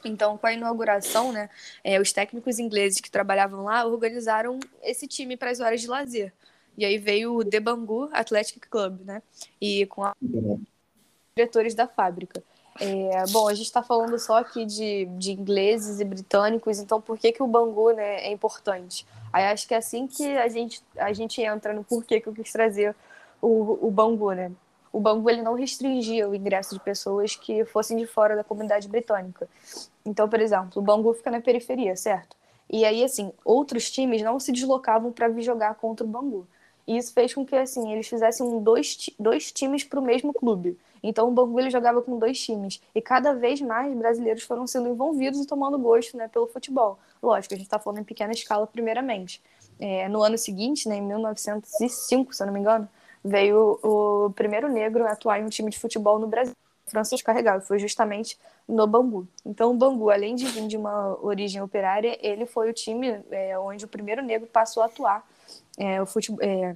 Então, 0.04 0.38
com 0.38 0.48
a 0.48 0.54
inauguração, 0.54 1.32
né, 1.32 1.50
é, 1.84 2.00
os 2.00 2.12
técnicos 2.12 2.60
ingleses 2.60 3.00
que 3.00 3.10
trabalhavam 3.10 3.64
lá 3.64 3.86
organizaram 3.86 4.60
esse 4.84 5.08
time 5.08 5.38
para 5.38 5.52
as 5.52 5.60
horas 5.60 5.82
de 5.82 5.88
lazer. 5.88 6.34
E 6.78 6.84
aí 6.84 6.98
veio 6.98 7.38
o 7.38 7.46
The 7.46 7.60
Bangu 7.60 8.10
Athletic 8.12 8.68
Club, 8.70 9.00
né? 9.06 9.22
E 9.62 9.86
com 9.86 10.02
os 10.02 10.60
diretores 11.36 11.74
da 11.74 11.88
fábrica. 11.88 12.44
É, 12.80 13.26
bom, 13.32 13.48
a 13.48 13.54
gente 13.54 13.68
está 13.68 13.82
falando 13.82 14.20
só 14.20 14.38
aqui 14.38 14.66
de, 14.66 15.06
de 15.18 15.32
ingleses 15.32 16.02
e 16.02 16.04
britânicos, 16.04 16.78
então 16.80 17.00
por 17.00 17.18
que, 17.18 17.32
que 17.32 17.42
o 17.42 17.48
Bangu 17.48 17.92
né, 17.92 18.18
é 18.18 18.32
importante? 18.32 19.08
Aí 19.32 19.46
acho 19.46 19.66
que 19.66 19.74
é 19.74 19.78
assim 19.78 20.08
que 20.08 20.26
a 20.38 20.50
gente, 20.50 20.84
a 20.98 21.14
gente 21.14 21.42
entra 21.42 21.74
no 21.74 21.86
porquê 21.86 22.20
que 22.20 22.28
eu 22.28 22.34
quis 22.34 22.52
trazer 22.52 22.94
o, 23.42 23.88
o 23.88 23.90
Bangu, 23.90 24.34
né? 24.34 24.52
O 24.96 25.00
Bangu 25.02 25.30
ele 25.30 25.42
não 25.42 25.56
restringia 25.56 26.26
o 26.26 26.34
ingresso 26.34 26.74
de 26.74 26.80
pessoas 26.80 27.36
que 27.36 27.66
fossem 27.66 27.98
de 27.98 28.08
fora 28.08 28.34
da 28.34 28.46
comunidade 28.46 28.88
britânica. 28.88 29.46
Então, 30.06 30.30
por 30.30 30.40
exemplo, 30.40 30.82
o 30.82 30.82
Bangu 30.82 31.14
fica 31.14 31.30
na 31.30 31.42
periferia, 31.42 31.98
certo? 31.98 32.38
E 32.70 32.86
aí, 32.86 33.04
assim, 33.04 33.34
outros 33.44 33.92
times 33.92 34.22
não 34.22 34.40
se 34.40 34.54
deslocavam 34.54 35.12
para 35.12 35.28
vir 35.28 35.42
jogar 35.42 35.76
contra 35.76 36.06
o 36.06 36.10
Bangu. 36.10 36.48
E 36.88 36.96
isso 36.96 37.12
fez 37.12 37.34
com 37.34 37.46
que, 37.46 37.58
assim, 37.58 37.92
eles 37.92 38.08
fizessem 38.08 38.64
dois, 38.64 39.10
dois 39.20 39.52
times 39.52 39.84
para 39.84 40.00
o 40.00 40.02
mesmo 40.02 40.32
clube. 40.34 40.78
Então, 41.04 41.28
o 41.28 41.32
Bangu 41.32 41.60
ele 41.60 41.70
jogava 41.70 42.02
com 42.02 42.18
dois 42.18 42.40
times. 42.40 42.82
E 42.96 43.02
cada 43.02 43.34
vez 43.34 43.60
mais 43.60 43.94
brasileiros 43.98 44.44
foram 44.44 44.66
sendo 44.66 44.88
envolvidos 44.88 45.42
e 45.42 45.46
tomando 45.46 45.78
gosto 45.78 46.16
né, 46.16 46.30
pelo 46.30 46.48
futebol. 46.48 46.98
Lógico, 47.22 47.54
a 47.54 47.58
gente 47.58 47.68
está 47.68 47.78
falando 47.78 48.00
em 48.00 48.06
pequena 48.06 48.32
escala, 48.32 48.66
primeiramente. 48.66 49.42
É, 49.78 50.08
no 50.08 50.24
ano 50.24 50.38
seguinte, 50.38 50.88
né, 50.88 50.96
em 50.96 51.02
1905, 51.02 52.34
se 52.34 52.42
eu 52.42 52.48
não 52.48 52.54
me 52.54 52.62
engano, 52.62 52.88
veio 53.26 53.80
o 53.82 54.30
primeiro 54.32 54.70
negro 54.70 55.04
a 55.06 55.12
atuar 55.12 55.40
em 55.40 55.44
um 55.44 55.50
time 55.50 55.72
de 55.72 55.80
futebol 55.80 56.20
no 56.20 56.28
Brasil. 56.28 56.54
Francisco 56.86 57.26
Carregal, 57.26 57.60
foi 57.62 57.80
justamente 57.80 58.38
no 58.68 58.86
Bangu. 58.86 59.28
Então, 59.44 59.72
o 59.72 59.74
Bangu, 59.74 60.12
além 60.12 60.36
de 60.36 60.46
vir 60.46 60.68
de 60.68 60.78
uma 60.78 61.18
origem 61.20 61.60
operária, 61.60 62.16
ele 62.22 62.46
foi 62.46 62.70
o 62.70 62.74
time 62.74 63.24
é, 63.32 63.58
onde 63.58 63.86
o 63.86 63.88
primeiro 63.88 64.22
negro 64.22 64.48
passou 64.48 64.84
a 64.84 64.86
atuar 64.86 65.28
é, 65.80 66.00
o 66.00 66.06
futebol, 66.06 66.46
é, 66.46 66.76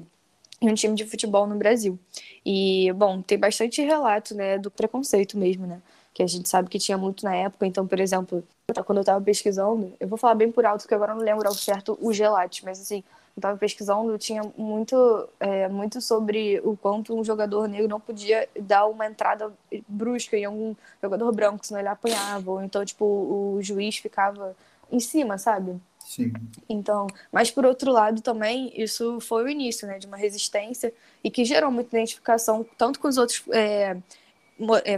em 0.59 0.69
um 0.69 0.73
time 0.73 0.95
de 0.95 1.05
futebol 1.05 1.45
no 1.45 1.55
Brasil. 1.55 1.97
E, 2.43 2.91
bom, 2.93 3.21
tem 3.21 3.37
bastante 3.37 3.83
relato, 3.83 4.33
né, 4.33 4.57
do 4.57 4.71
preconceito 4.71 5.37
mesmo, 5.37 5.67
né? 5.67 5.79
Que 6.19 6.23
a 6.23 6.27
gente 6.27 6.49
sabe 6.49 6.67
que 6.67 6.77
tinha 6.77 6.97
muito 6.97 7.23
na 7.23 7.33
época. 7.33 7.65
Então, 7.65 7.87
por 7.87 7.97
exemplo, 7.97 8.43
quando 8.85 8.97
eu 8.97 9.03
estava 9.03 9.23
pesquisando, 9.23 9.93
eu 10.01 10.05
vou 10.05 10.17
falar 10.17 10.35
bem 10.35 10.51
por 10.51 10.65
alto, 10.65 10.81
porque 10.81 10.93
agora 10.93 11.13
eu 11.13 11.15
não 11.15 11.23
lembro 11.23 11.47
ao 11.47 11.53
certo 11.53 11.97
o 12.01 12.11
gelate, 12.11 12.65
mas 12.65 12.77
assim, 12.77 12.97
eu 12.97 13.39
estava 13.39 13.57
pesquisando, 13.57 14.17
tinha 14.17 14.41
muito, 14.57 15.29
é, 15.39 15.69
muito 15.69 16.01
sobre 16.01 16.59
o 16.65 16.75
quanto 16.75 17.17
um 17.17 17.23
jogador 17.23 17.69
negro 17.69 17.87
não 17.87 18.01
podia 18.01 18.49
dar 18.59 18.87
uma 18.87 19.07
entrada 19.07 19.49
brusca 19.87 20.35
em 20.35 20.43
algum 20.43 20.75
jogador 21.01 21.31
branco, 21.31 21.65
senão 21.65 21.79
ele 21.79 21.87
apanhava. 21.87 22.51
Ou 22.51 22.61
então, 22.61 22.83
tipo, 22.83 23.05
o 23.05 23.59
juiz 23.61 23.95
ficava 23.95 24.53
em 24.91 24.99
cima, 24.99 25.37
sabe? 25.37 25.79
Sim. 26.03 26.33
Então, 26.67 27.07
mas 27.31 27.49
por 27.49 27.65
outro 27.65 27.93
lado 27.93 28.21
também, 28.21 28.73
isso 28.75 29.21
foi 29.21 29.45
o 29.45 29.47
início, 29.47 29.87
né, 29.87 29.99
de 29.99 30.05
uma 30.05 30.17
resistência 30.17 30.93
e 31.23 31.31
que 31.31 31.45
gerou 31.45 31.71
muita 31.71 31.95
identificação 31.95 32.65
tanto 32.77 32.99
com 32.99 33.07
os 33.07 33.17
outros 33.17 33.41
é, 33.51 33.95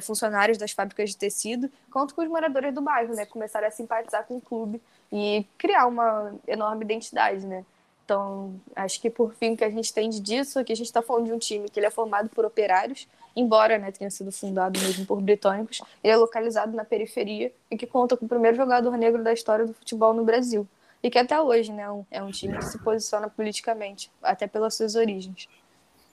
funcionários 0.01 0.57
das 0.57 0.71
fábricas 0.71 1.11
de 1.11 1.17
tecido, 1.17 1.69
quanto 1.91 2.15
com 2.15 2.21
os 2.21 2.27
moradores 2.27 2.73
do 2.73 2.81
bairro, 2.81 3.13
né, 3.13 3.25
começaram 3.25 3.67
a 3.67 3.71
simpatizar 3.71 4.25
com 4.25 4.37
o 4.37 4.41
clube 4.41 4.81
e 5.11 5.45
criar 5.57 5.87
uma 5.87 6.33
enorme 6.47 6.83
identidade, 6.83 7.45
né. 7.45 7.65
Então, 8.03 8.59
acho 8.75 8.99
que 8.99 9.09
por 9.09 9.33
fim 9.35 9.53
o 9.53 9.57
que 9.57 9.63
a 9.63 9.69
gente 9.69 9.93
tem 9.93 10.09
disso 10.09 10.59
é 10.59 10.63
que 10.63 10.73
a 10.73 10.75
gente 10.75 10.87
está 10.87 11.01
falando 11.01 11.27
de 11.27 11.33
um 11.33 11.39
time 11.39 11.69
que 11.69 11.79
ele 11.79 11.85
é 11.85 11.91
formado 11.91 12.29
por 12.29 12.43
operários, 12.43 13.07
embora 13.35 13.77
né, 13.77 13.91
tenha 13.91 14.09
sido 14.09 14.31
fundado 14.31 14.79
mesmo 14.79 15.05
por 15.05 15.21
britânicos, 15.21 15.81
ele 16.03 16.13
é 16.13 16.17
localizado 16.17 16.75
na 16.75 16.83
periferia 16.83 17.51
e 17.69 17.77
que 17.77 17.87
conta 17.87 18.17
com 18.17 18.25
o 18.25 18.29
primeiro 18.29 18.57
jogador 18.57 18.97
negro 18.97 19.23
da 19.23 19.31
história 19.31 19.65
do 19.65 19.73
futebol 19.73 20.13
no 20.13 20.25
Brasil 20.25 20.67
e 21.01 21.09
que 21.09 21.17
até 21.17 21.39
hoje 21.39 21.71
né, 21.71 21.83
é 21.83 22.21
um 22.21 22.29
é 22.29 22.31
time 22.31 22.57
que 22.57 22.65
se 22.65 22.77
posiciona 22.79 23.29
politicamente, 23.29 24.11
até 24.21 24.45
pelas 24.45 24.75
suas 24.75 24.95
origens. 24.95 25.47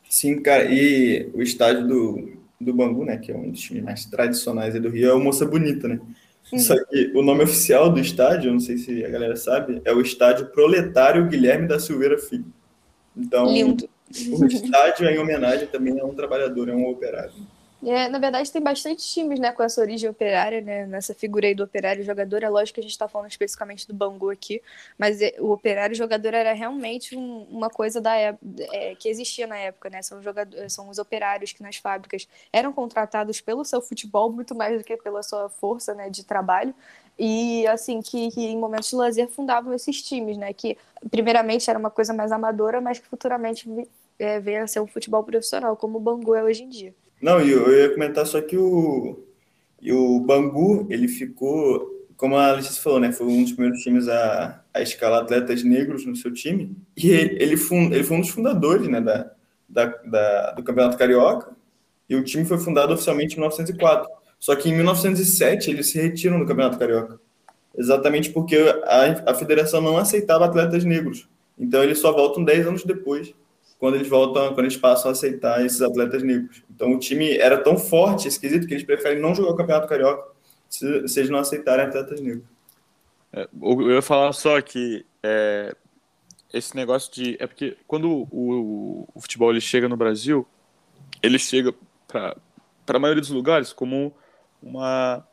Sim, 0.08 0.40
cara, 0.40 0.64
e 0.64 1.30
o 1.34 1.42
estádio 1.42 1.86
do, 1.86 2.37
do 2.60 2.74
Bangu, 2.74 3.04
né, 3.04 3.16
que 3.16 3.30
é 3.30 3.36
um 3.36 3.50
dos 3.50 3.60
times 3.60 3.84
mais 3.84 4.04
tradicionais 4.04 4.74
do 4.74 4.88
Rio, 4.88 5.10
é 5.10 5.14
o 5.14 5.20
Moça 5.20 5.46
Bonita, 5.46 5.86
né? 5.86 6.00
Uhum. 6.52 6.58
Só 6.58 6.74
que 6.86 7.12
o 7.14 7.22
nome 7.22 7.44
oficial 7.44 7.90
do 7.90 8.00
estádio, 8.00 8.52
não 8.52 8.60
sei 8.60 8.78
se 8.78 9.04
a 9.04 9.08
galera 9.08 9.36
sabe, 9.36 9.80
é 9.84 9.92
o 9.92 10.00
Estádio 10.00 10.46
Proletário 10.46 11.26
Guilherme 11.28 11.68
da 11.68 11.78
Silveira 11.78 12.18
Filho. 12.18 12.46
Então, 13.16 13.52
Lindo. 13.52 13.88
o 14.30 14.46
estádio 14.46 15.06
é 15.06 15.14
em 15.14 15.18
homenagem 15.18 15.68
também 15.68 16.00
a 16.00 16.04
um 16.04 16.14
trabalhador, 16.14 16.68
é 16.68 16.74
um 16.74 16.88
operário. 16.88 17.34
É, 17.84 18.08
na 18.08 18.18
verdade, 18.18 18.50
tem 18.50 18.60
bastante 18.60 19.06
times 19.06 19.38
né, 19.38 19.52
com 19.52 19.62
essa 19.62 19.80
origem 19.80 20.10
operária, 20.10 20.60
né, 20.60 20.84
nessa 20.86 21.14
figura 21.14 21.46
aí 21.46 21.54
do 21.54 21.62
operário 21.62 22.02
jogador. 22.02 22.42
É 22.42 22.48
lógico 22.48 22.74
que 22.74 22.80
a 22.80 22.82
gente 22.82 22.90
está 22.90 23.06
falando 23.06 23.30
especificamente 23.30 23.86
do 23.86 23.94
Bangu 23.94 24.30
aqui, 24.30 24.60
mas 24.98 25.22
é, 25.22 25.36
o 25.38 25.52
operário 25.52 25.94
jogador 25.94 26.34
era 26.34 26.52
realmente 26.52 27.16
um, 27.16 27.42
uma 27.44 27.70
coisa 27.70 28.00
da 28.00 28.16
é, 28.16 28.34
que 28.98 29.08
existia 29.08 29.46
na 29.46 29.56
época. 29.56 29.90
Né? 29.90 30.02
São, 30.02 30.20
jogadores, 30.20 30.72
são 30.72 30.88
os 30.88 30.98
operários 30.98 31.52
que 31.52 31.62
nas 31.62 31.76
fábricas 31.76 32.26
eram 32.52 32.72
contratados 32.72 33.40
pelo 33.40 33.64
seu 33.64 33.80
futebol, 33.80 34.32
muito 34.32 34.56
mais 34.56 34.76
do 34.76 34.82
que 34.84 34.96
pela 34.96 35.22
sua 35.22 35.48
força 35.48 35.94
né, 35.94 36.10
de 36.10 36.24
trabalho. 36.24 36.74
E 37.16 37.64
assim, 37.68 38.00
que, 38.02 38.30
que 38.30 38.40
em 38.40 38.58
momentos 38.58 38.90
de 38.90 38.96
lazer 38.96 39.28
fundavam 39.28 39.72
esses 39.74 40.02
times, 40.02 40.36
né? 40.36 40.52
Que 40.52 40.78
primeiramente 41.10 41.68
era 41.68 41.78
uma 41.78 41.90
coisa 41.90 42.12
mais 42.14 42.30
amadora, 42.30 42.80
mas 42.80 42.98
que 43.00 43.06
futuramente 43.08 43.68
é, 44.18 44.38
veio 44.40 44.62
a 44.62 44.66
ser 44.66 44.80
um 44.80 44.86
futebol 44.86 45.24
profissional, 45.24 45.76
como 45.76 45.98
o 45.98 46.00
Bangu 46.00 46.34
é 46.34 46.42
hoje 46.42 46.62
em 46.62 46.68
dia. 46.68 46.94
Não, 47.20 47.40
e 47.40 47.50
eu 47.50 47.70
ia 47.72 47.90
comentar 47.90 48.26
só 48.26 48.40
que 48.40 48.56
o, 48.56 49.24
o 49.82 50.20
Bangu, 50.20 50.86
ele 50.88 51.08
ficou, 51.08 52.06
como 52.16 52.36
a 52.36 52.52
Letícia 52.52 52.82
falou, 52.82 53.00
né? 53.00 53.12
Foi 53.12 53.26
um 53.26 53.42
dos 53.42 53.52
primeiros 53.52 53.82
times 53.82 54.08
a, 54.08 54.62
a 54.72 54.80
escalar 54.80 55.22
atletas 55.22 55.64
negros 55.64 56.06
no 56.06 56.14
seu 56.14 56.32
time. 56.32 56.76
E 56.96 57.10
ele, 57.10 57.42
ele, 57.42 57.56
fund, 57.56 57.92
ele 57.92 58.04
foi 58.04 58.16
um 58.16 58.20
dos 58.20 58.30
fundadores 58.30 58.88
né, 58.88 59.00
da, 59.00 59.30
da, 59.68 59.86
da, 59.86 60.52
do 60.52 60.62
Campeonato 60.62 60.96
Carioca. 60.96 61.56
E 62.08 62.14
o 62.14 62.24
time 62.24 62.44
foi 62.44 62.58
fundado 62.58 62.94
oficialmente 62.94 63.34
em 63.34 63.38
1904. 63.38 64.08
Só 64.38 64.54
que 64.54 64.68
em 64.68 64.74
1907 64.74 65.70
eles 65.70 65.90
se 65.90 66.00
retiram 66.00 66.38
do 66.38 66.46
Campeonato 66.46 66.78
Carioca. 66.78 67.20
Exatamente 67.76 68.30
porque 68.30 68.56
a, 68.84 69.30
a 69.30 69.34
federação 69.34 69.80
não 69.80 69.98
aceitava 69.98 70.44
atletas 70.44 70.84
negros. 70.84 71.28
Então 71.58 71.82
eles 71.82 71.98
só 71.98 72.12
voltam 72.12 72.44
10 72.44 72.66
anos 72.68 72.84
depois 72.84 73.34
quando 73.78 73.94
eles 73.94 74.08
voltam, 74.08 74.48
quando 74.48 74.66
eles 74.66 74.76
passam 74.76 75.10
a 75.10 75.12
aceitar 75.12 75.64
esses 75.64 75.80
atletas 75.80 76.22
negros. 76.22 76.62
Então 76.70 76.92
o 76.92 76.98
time 76.98 77.36
era 77.38 77.58
tão 77.58 77.76
forte, 77.78 78.28
esquisito, 78.28 78.66
que 78.66 78.74
eles 78.74 78.84
preferem 78.84 79.20
não 79.22 79.34
jogar 79.34 79.50
o 79.50 79.56
Campeonato 79.56 79.88
Carioca 79.88 80.32
se, 80.68 81.08
se 81.08 81.20
eles 81.20 81.30
não 81.30 81.38
aceitarem 81.38 81.86
atletas 81.86 82.20
negros. 82.20 82.44
É, 83.32 83.48
eu 83.62 83.90
ia 83.92 84.02
falar 84.02 84.32
só 84.32 84.60
que 84.60 85.04
é, 85.22 85.74
esse 86.52 86.74
negócio 86.74 87.12
de. 87.12 87.36
É 87.38 87.46
porque 87.46 87.76
quando 87.86 88.10
o, 88.10 88.28
o, 88.30 89.08
o 89.14 89.20
futebol 89.20 89.50
ele 89.50 89.60
chega 89.60 89.88
no 89.88 89.96
Brasil, 89.96 90.46
ele 91.22 91.38
chega 91.38 91.74
para 92.06 92.36
a 92.86 92.98
maioria 92.98 93.20
dos 93.20 93.30
lugares 93.30 93.72
como 93.72 94.12
uma, 94.62 95.26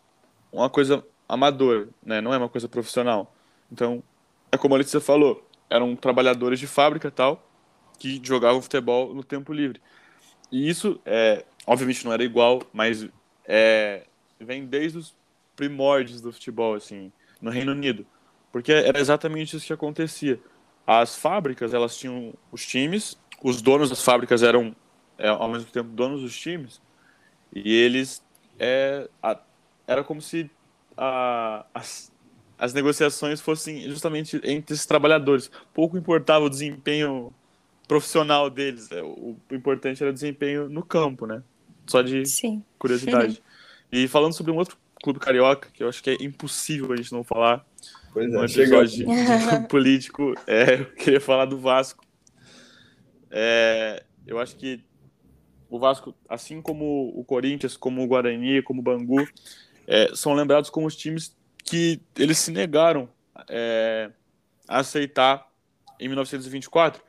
uma 0.51 0.69
coisa 0.69 1.03
amadora, 1.27 1.87
né? 2.03 2.21
não 2.21 2.33
é 2.33 2.37
uma 2.37 2.49
coisa 2.49 2.67
profissional. 2.67 3.33
Então, 3.71 4.03
é 4.51 4.57
como 4.57 4.75
a 4.75 4.77
Letícia 4.77 4.99
falou, 4.99 5.47
eram 5.69 5.95
trabalhadores 5.95 6.59
de 6.59 6.67
fábrica 6.67 7.09
tal, 7.09 7.41
que 7.97 8.21
jogavam 8.23 8.61
futebol 8.61 9.13
no 9.13 9.23
tempo 9.23 9.53
livre. 9.53 9.81
E 10.51 10.69
isso, 10.69 10.99
é, 11.05 11.45
obviamente, 11.65 12.05
não 12.05 12.13
era 12.13 12.23
igual, 12.23 12.61
mas 12.71 13.07
é, 13.45 14.03
vem 14.39 14.65
desde 14.65 14.97
os 14.97 15.15
primórdios 15.55 16.21
do 16.21 16.31
futebol, 16.31 16.75
assim, 16.75 17.11
no 17.41 17.49
Reino 17.49 17.71
Unido. 17.71 18.05
Porque 18.51 18.71
era 18.71 18.99
exatamente 18.99 19.55
isso 19.55 19.65
que 19.65 19.73
acontecia. 19.73 20.39
As 20.85 21.15
fábricas, 21.15 21.73
elas 21.73 21.97
tinham 21.97 22.33
os 22.51 22.65
times, 22.65 23.17
os 23.43 23.61
donos 23.61 23.89
das 23.89 24.03
fábricas 24.03 24.43
eram, 24.43 24.75
é, 25.17 25.27
ao 25.27 25.49
mesmo 25.49 25.69
tempo, 25.71 25.89
donos 25.89 26.21
dos 26.21 26.37
times, 26.37 26.81
e 27.53 27.73
eles, 27.73 28.23
é, 28.59 29.09
a, 29.21 29.39
era 29.87 30.03
como 30.03 30.21
se 30.21 30.49
a, 30.95 31.65
as, 31.73 32.11
as 32.57 32.73
negociações 32.73 33.41
fossem 33.41 33.81
justamente 33.89 34.39
entre 34.43 34.73
esses 34.73 34.85
trabalhadores. 34.85 35.49
Pouco 35.73 35.97
importava 35.97 36.45
o 36.45 36.49
desempenho 36.49 37.33
profissional 37.87 38.49
deles. 38.49 38.91
É, 38.91 39.01
o 39.01 39.37
importante 39.51 40.01
era 40.01 40.09
o 40.09 40.13
desempenho 40.13 40.69
no 40.69 40.83
campo, 40.83 41.25
né? 41.25 41.41
Só 41.87 42.01
de 42.01 42.25
Sim. 42.25 42.63
curiosidade. 42.77 43.41
e 43.91 44.07
falando 44.07 44.33
sobre 44.33 44.51
um 44.51 44.57
outro 44.57 44.77
clube 45.03 45.19
carioca, 45.19 45.69
que 45.71 45.83
eu 45.83 45.89
acho 45.89 46.01
que 46.01 46.09
é 46.09 46.17
impossível 46.19 46.91
a 46.91 46.95
gente 46.95 47.11
não 47.11 47.23
falar. 47.23 47.65
Pois 48.11 48.33
é, 48.33 48.37
um 48.37 48.43
episódio 48.43 48.87
de, 48.87 49.05
de 49.05 49.67
político. 49.69 50.33
É, 50.47 50.81
eu 50.81 50.85
queria 50.85 51.21
falar 51.21 51.45
do 51.45 51.59
Vasco. 51.59 52.03
É, 53.29 54.03
eu 54.25 54.39
acho 54.39 54.55
que 54.55 54.83
o 55.69 55.77
Vasco, 55.77 56.15
assim 56.29 56.61
como 56.61 57.11
o 57.15 57.23
Corinthians, 57.23 57.75
como 57.77 58.03
o 58.03 58.07
Guarani, 58.07 58.61
como 58.61 58.79
o 58.79 58.83
Bangu, 58.83 59.27
é, 59.85 60.09
são 60.15 60.33
lembrados 60.33 60.69
como 60.69 60.87
os 60.87 60.95
times 60.95 61.35
que 61.63 61.99
eles 62.17 62.37
se 62.37 62.51
negaram 62.51 63.09
é, 63.49 64.09
a 64.67 64.79
aceitar 64.79 65.47
em 65.99 66.07
1924 66.07 67.04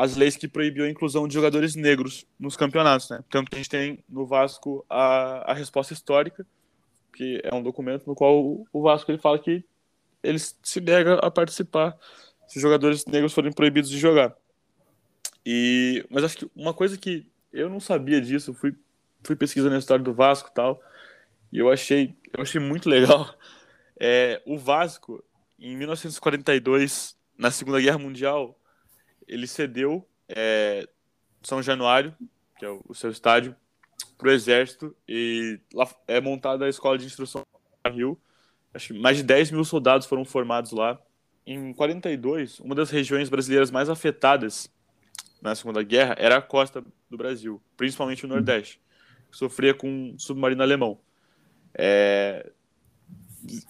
as 0.00 0.16
leis 0.16 0.34
que 0.34 0.48
proibiam 0.48 0.86
a 0.86 0.90
inclusão 0.90 1.28
de 1.28 1.34
jogadores 1.34 1.74
negros 1.74 2.26
nos 2.38 2.56
campeonatos, 2.56 3.10
né? 3.10 3.22
Tanto 3.28 3.50
que 3.50 3.56
a 3.56 3.58
gente 3.58 3.68
tem 3.68 4.02
no 4.08 4.24
Vasco 4.24 4.82
a, 4.88 5.50
a 5.50 5.54
resposta 5.54 5.92
histórica, 5.92 6.46
que 7.12 7.38
é 7.44 7.54
um 7.54 7.62
documento 7.62 8.06
no 8.06 8.14
qual 8.14 8.64
o 8.72 8.82
Vasco 8.82 9.10
ele 9.10 9.18
fala 9.18 9.38
que 9.38 9.62
ele 10.22 10.38
se 10.38 10.80
nega 10.80 11.16
a 11.16 11.30
participar 11.30 11.94
se 12.48 12.58
jogadores 12.58 13.04
negros 13.04 13.34
forem 13.34 13.52
proibidos 13.52 13.90
de 13.90 13.98
jogar. 13.98 14.34
E, 15.44 16.02
mas 16.08 16.24
acho 16.24 16.38
que 16.38 16.50
uma 16.56 16.72
coisa 16.72 16.96
que 16.96 17.30
eu 17.52 17.68
não 17.68 17.78
sabia 17.78 18.22
disso, 18.22 18.54
fui, 18.54 18.74
fui 19.22 19.36
pesquisando 19.36 19.74
a 19.74 19.78
história 19.78 20.02
do 20.02 20.14
Vasco 20.14 20.48
e 20.50 20.54
tal, 20.54 20.82
e 21.52 21.58
eu 21.58 21.70
achei, 21.70 22.14
eu 22.32 22.42
achei 22.42 22.60
muito 22.60 22.88
legal. 22.88 23.32
É, 24.02 24.40
o 24.46 24.56
Vasco, 24.56 25.22
em 25.58 25.76
1942, 25.76 27.14
na 27.36 27.50
Segunda 27.50 27.78
Guerra 27.78 27.98
Mundial, 27.98 28.58
ele 29.30 29.46
cedeu 29.46 30.06
é, 30.28 30.86
São 31.42 31.62
Januário, 31.62 32.14
que 32.58 32.64
é 32.64 32.68
o, 32.68 32.82
o 32.88 32.94
seu 32.94 33.10
estádio, 33.10 33.54
para 34.18 34.28
o 34.28 34.32
Exército 34.32 34.94
e 35.08 35.58
lá 35.72 35.88
é 36.06 36.20
montada 36.20 36.66
a 36.66 36.68
escola 36.68 36.98
de 36.98 37.06
instrução 37.06 37.46
Rio. 37.88 38.20
Acho 38.74 38.88
que 38.88 39.00
mais 39.00 39.16
de 39.16 39.22
10 39.22 39.52
mil 39.52 39.64
soldados 39.64 40.06
foram 40.06 40.24
formados 40.24 40.72
lá. 40.72 41.00
Em 41.46 41.72
42, 41.72 42.60
uma 42.60 42.74
das 42.74 42.90
regiões 42.90 43.28
brasileiras 43.28 43.70
mais 43.70 43.88
afetadas 43.88 44.70
na 45.40 45.54
Segunda 45.54 45.82
Guerra 45.82 46.14
era 46.18 46.36
a 46.36 46.42
costa 46.42 46.84
do 47.08 47.16
Brasil, 47.16 47.62
principalmente 47.76 48.24
o 48.24 48.28
Nordeste, 48.28 48.80
que 49.30 49.36
sofria 49.36 49.72
com 49.72 49.88
um 49.88 50.18
submarino 50.18 50.62
alemão. 50.62 51.00
É... 51.74 52.50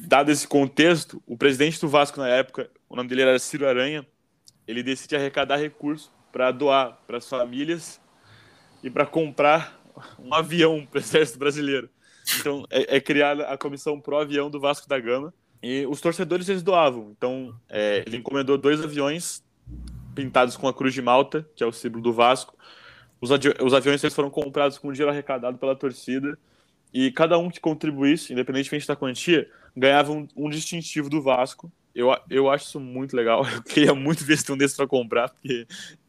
Dado 0.00 0.32
esse 0.32 0.48
contexto, 0.48 1.22
o 1.24 1.36
presidente 1.36 1.80
do 1.80 1.88
Vasco 1.88 2.18
na 2.18 2.28
época, 2.28 2.68
o 2.88 2.96
nome 2.96 3.08
dele 3.08 3.22
era 3.22 3.38
Ciro 3.38 3.68
Aranha, 3.68 4.04
ele 4.70 4.82
decide 4.82 5.16
arrecadar 5.16 5.56
recursos 5.56 6.10
para 6.32 6.50
doar 6.50 6.98
para 7.06 7.18
as 7.18 7.28
famílias 7.28 8.00
e 8.82 8.88
para 8.88 9.04
comprar 9.04 9.80
um 10.18 10.32
avião 10.32 10.86
para 10.86 10.98
o 10.98 11.00
exército 11.02 11.38
brasileiro. 11.38 11.90
Então 12.38 12.64
é, 12.70 12.96
é, 12.96 13.00
criada 13.00 13.46
a 13.48 13.58
comissão 13.58 14.00
pro 14.00 14.16
avião 14.16 14.48
do 14.48 14.60
Vasco 14.60 14.88
da 14.88 14.98
Gama 14.98 15.34
e 15.62 15.84
os 15.86 16.00
torcedores 16.00 16.48
eles 16.48 16.62
doavam. 16.62 17.10
Então 17.16 17.54
é, 17.68 18.04
ele 18.06 18.18
encomendou 18.18 18.56
dois 18.56 18.82
aviões 18.82 19.42
pintados 20.14 20.56
com 20.56 20.68
a 20.68 20.74
Cruz 20.74 20.94
de 20.94 21.02
Malta, 21.02 21.46
que 21.54 21.64
é 21.64 21.66
o 21.66 21.72
símbolo 21.72 22.02
do 22.02 22.12
Vasco. 22.12 22.56
Os, 23.20 23.30
os 23.30 23.74
aviões 23.74 24.02
eles 24.02 24.14
foram 24.14 24.30
comprados 24.30 24.78
com 24.78 24.92
dinheiro 24.92 25.10
arrecadado 25.10 25.58
pela 25.58 25.74
torcida 25.74 26.38
e 26.92 27.10
cada 27.10 27.38
um 27.38 27.50
que 27.50 27.60
contribuísse, 27.60 28.32
independentemente 28.32 28.86
da 28.86 28.96
quantia, 28.96 29.48
ganhava 29.76 30.12
um, 30.12 30.26
um 30.36 30.48
distintivo 30.48 31.08
do 31.08 31.22
Vasco. 31.22 31.70
Eu, 31.94 32.14
eu 32.28 32.50
acho 32.50 32.66
isso 32.66 32.80
muito 32.80 33.16
legal. 33.16 33.44
Eu 33.52 33.62
queria 33.62 33.94
muito 33.94 34.24
ver 34.24 34.38
se 34.38 34.50
um 34.50 34.56
desses 34.56 34.76
para 34.76 34.86
comprar, 34.86 35.28
porque 35.28 35.66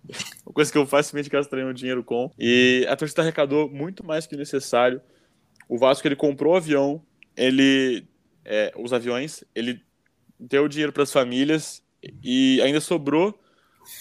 é 0.09 0.15
uma 0.45 0.53
coisa 0.53 0.71
que 0.71 0.77
eu 0.77 0.85
facilmente 0.85 1.29
gastaria 1.29 1.65
meu 1.65 1.73
dinheiro 1.73 2.03
com. 2.03 2.31
E 2.37 2.85
a 2.89 2.95
torcida 2.95 3.21
arrecadou 3.21 3.69
muito 3.69 4.05
mais 4.05 4.27
que 4.27 4.35
necessário. 4.35 5.01
O 5.67 5.77
Vasco 5.77 6.07
ele 6.07 6.15
comprou 6.15 6.53
o 6.53 6.57
avião, 6.57 7.01
ele 7.35 8.05
é, 8.43 8.73
os 8.77 8.93
aviões, 8.93 9.43
ele 9.55 9.81
deu 10.39 10.67
dinheiro 10.67 10.91
para 10.91 11.03
as 11.03 11.11
famílias 11.11 11.83
e 12.23 12.59
ainda 12.61 12.81
sobrou 12.81 13.39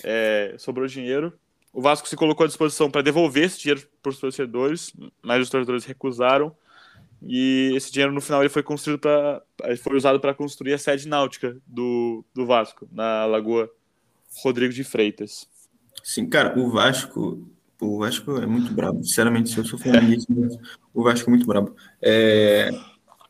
é, 0.04 0.54
sobrou 0.58 0.86
dinheiro. 0.86 1.32
O 1.72 1.80
Vasco 1.80 2.08
se 2.08 2.16
colocou 2.16 2.44
à 2.44 2.46
disposição 2.46 2.90
para 2.90 3.02
devolver 3.02 3.44
esse 3.44 3.60
dinheiro 3.60 3.86
para 4.02 4.10
os 4.10 4.18
torcedores, 4.18 4.92
mas 5.22 5.42
os 5.42 5.50
torcedores 5.50 5.84
recusaram. 5.84 6.54
E 7.22 7.72
esse 7.74 7.92
dinheiro 7.92 8.12
no 8.12 8.20
final 8.20 8.40
ele 8.40 8.48
foi 8.48 8.62
construído 8.62 9.00
para 9.00 9.42
foi 9.82 9.96
usado 9.96 10.18
para 10.18 10.34
construir 10.34 10.72
a 10.72 10.78
sede 10.78 11.06
náutica 11.06 11.56
do, 11.66 12.24
do 12.34 12.46
Vasco 12.46 12.88
na 12.90 13.26
Lagoa 13.26 13.70
Rodrigo 14.42 14.72
de 14.72 14.84
Freitas. 14.84 15.46
Sim, 16.02 16.28
cara, 16.28 16.58
o 16.58 16.70
Vasco, 16.70 17.46
o 17.80 17.98
Vasco 17.98 18.36
é 18.38 18.46
muito 18.46 18.72
brabo. 18.72 19.04
Sinceramente, 19.04 19.50
se 19.50 19.58
eu 19.58 19.64
sou 19.64 19.78
flamenguista, 19.78 20.32
o 20.94 21.02
Vasco 21.02 21.28
é 21.28 21.30
muito 21.30 21.46
brabo. 21.46 21.74
É, 22.00 22.70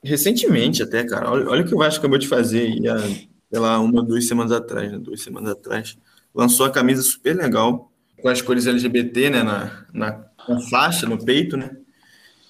recentemente 0.03 0.83
até, 0.83 1.05
cara, 1.05 1.31
olha, 1.31 1.49
olha 1.49 1.63
o 1.63 1.67
que 1.67 1.75
o 1.75 1.79
Vasco 1.79 2.01
acabou 2.01 2.19
de 2.19 2.29
fazer, 2.29 2.69
ia, 2.69 2.99
sei 2.99 3.59
lá, 3.59 3.81
uma, 3.81 4.03
duas 4.05 4.27
semanas 4.27 4.53
atrás, 4.53 4.91
né? 4.91 4.99
Duas 4.99 5.21
semanas 5.21 5.51
atrás, 5.51 5.97
lançou 6.35 6.67
a 6.67 6.71
camisa 6.71 7.03
super 7.03 7.37
legal 7.37 7.91
com 8.23 8.29
as 8.29 8.41
cores 8.43 8.67
LGBT, 8.67 9.31
né, 9.31 9.43
na, 9.43 9.87
na, 9.93 10.25
na 10.49 10.61
faixa, 10.69 11.07
no 11.07 11.23
peito, 11.23 11.57
né? 11.57 11.71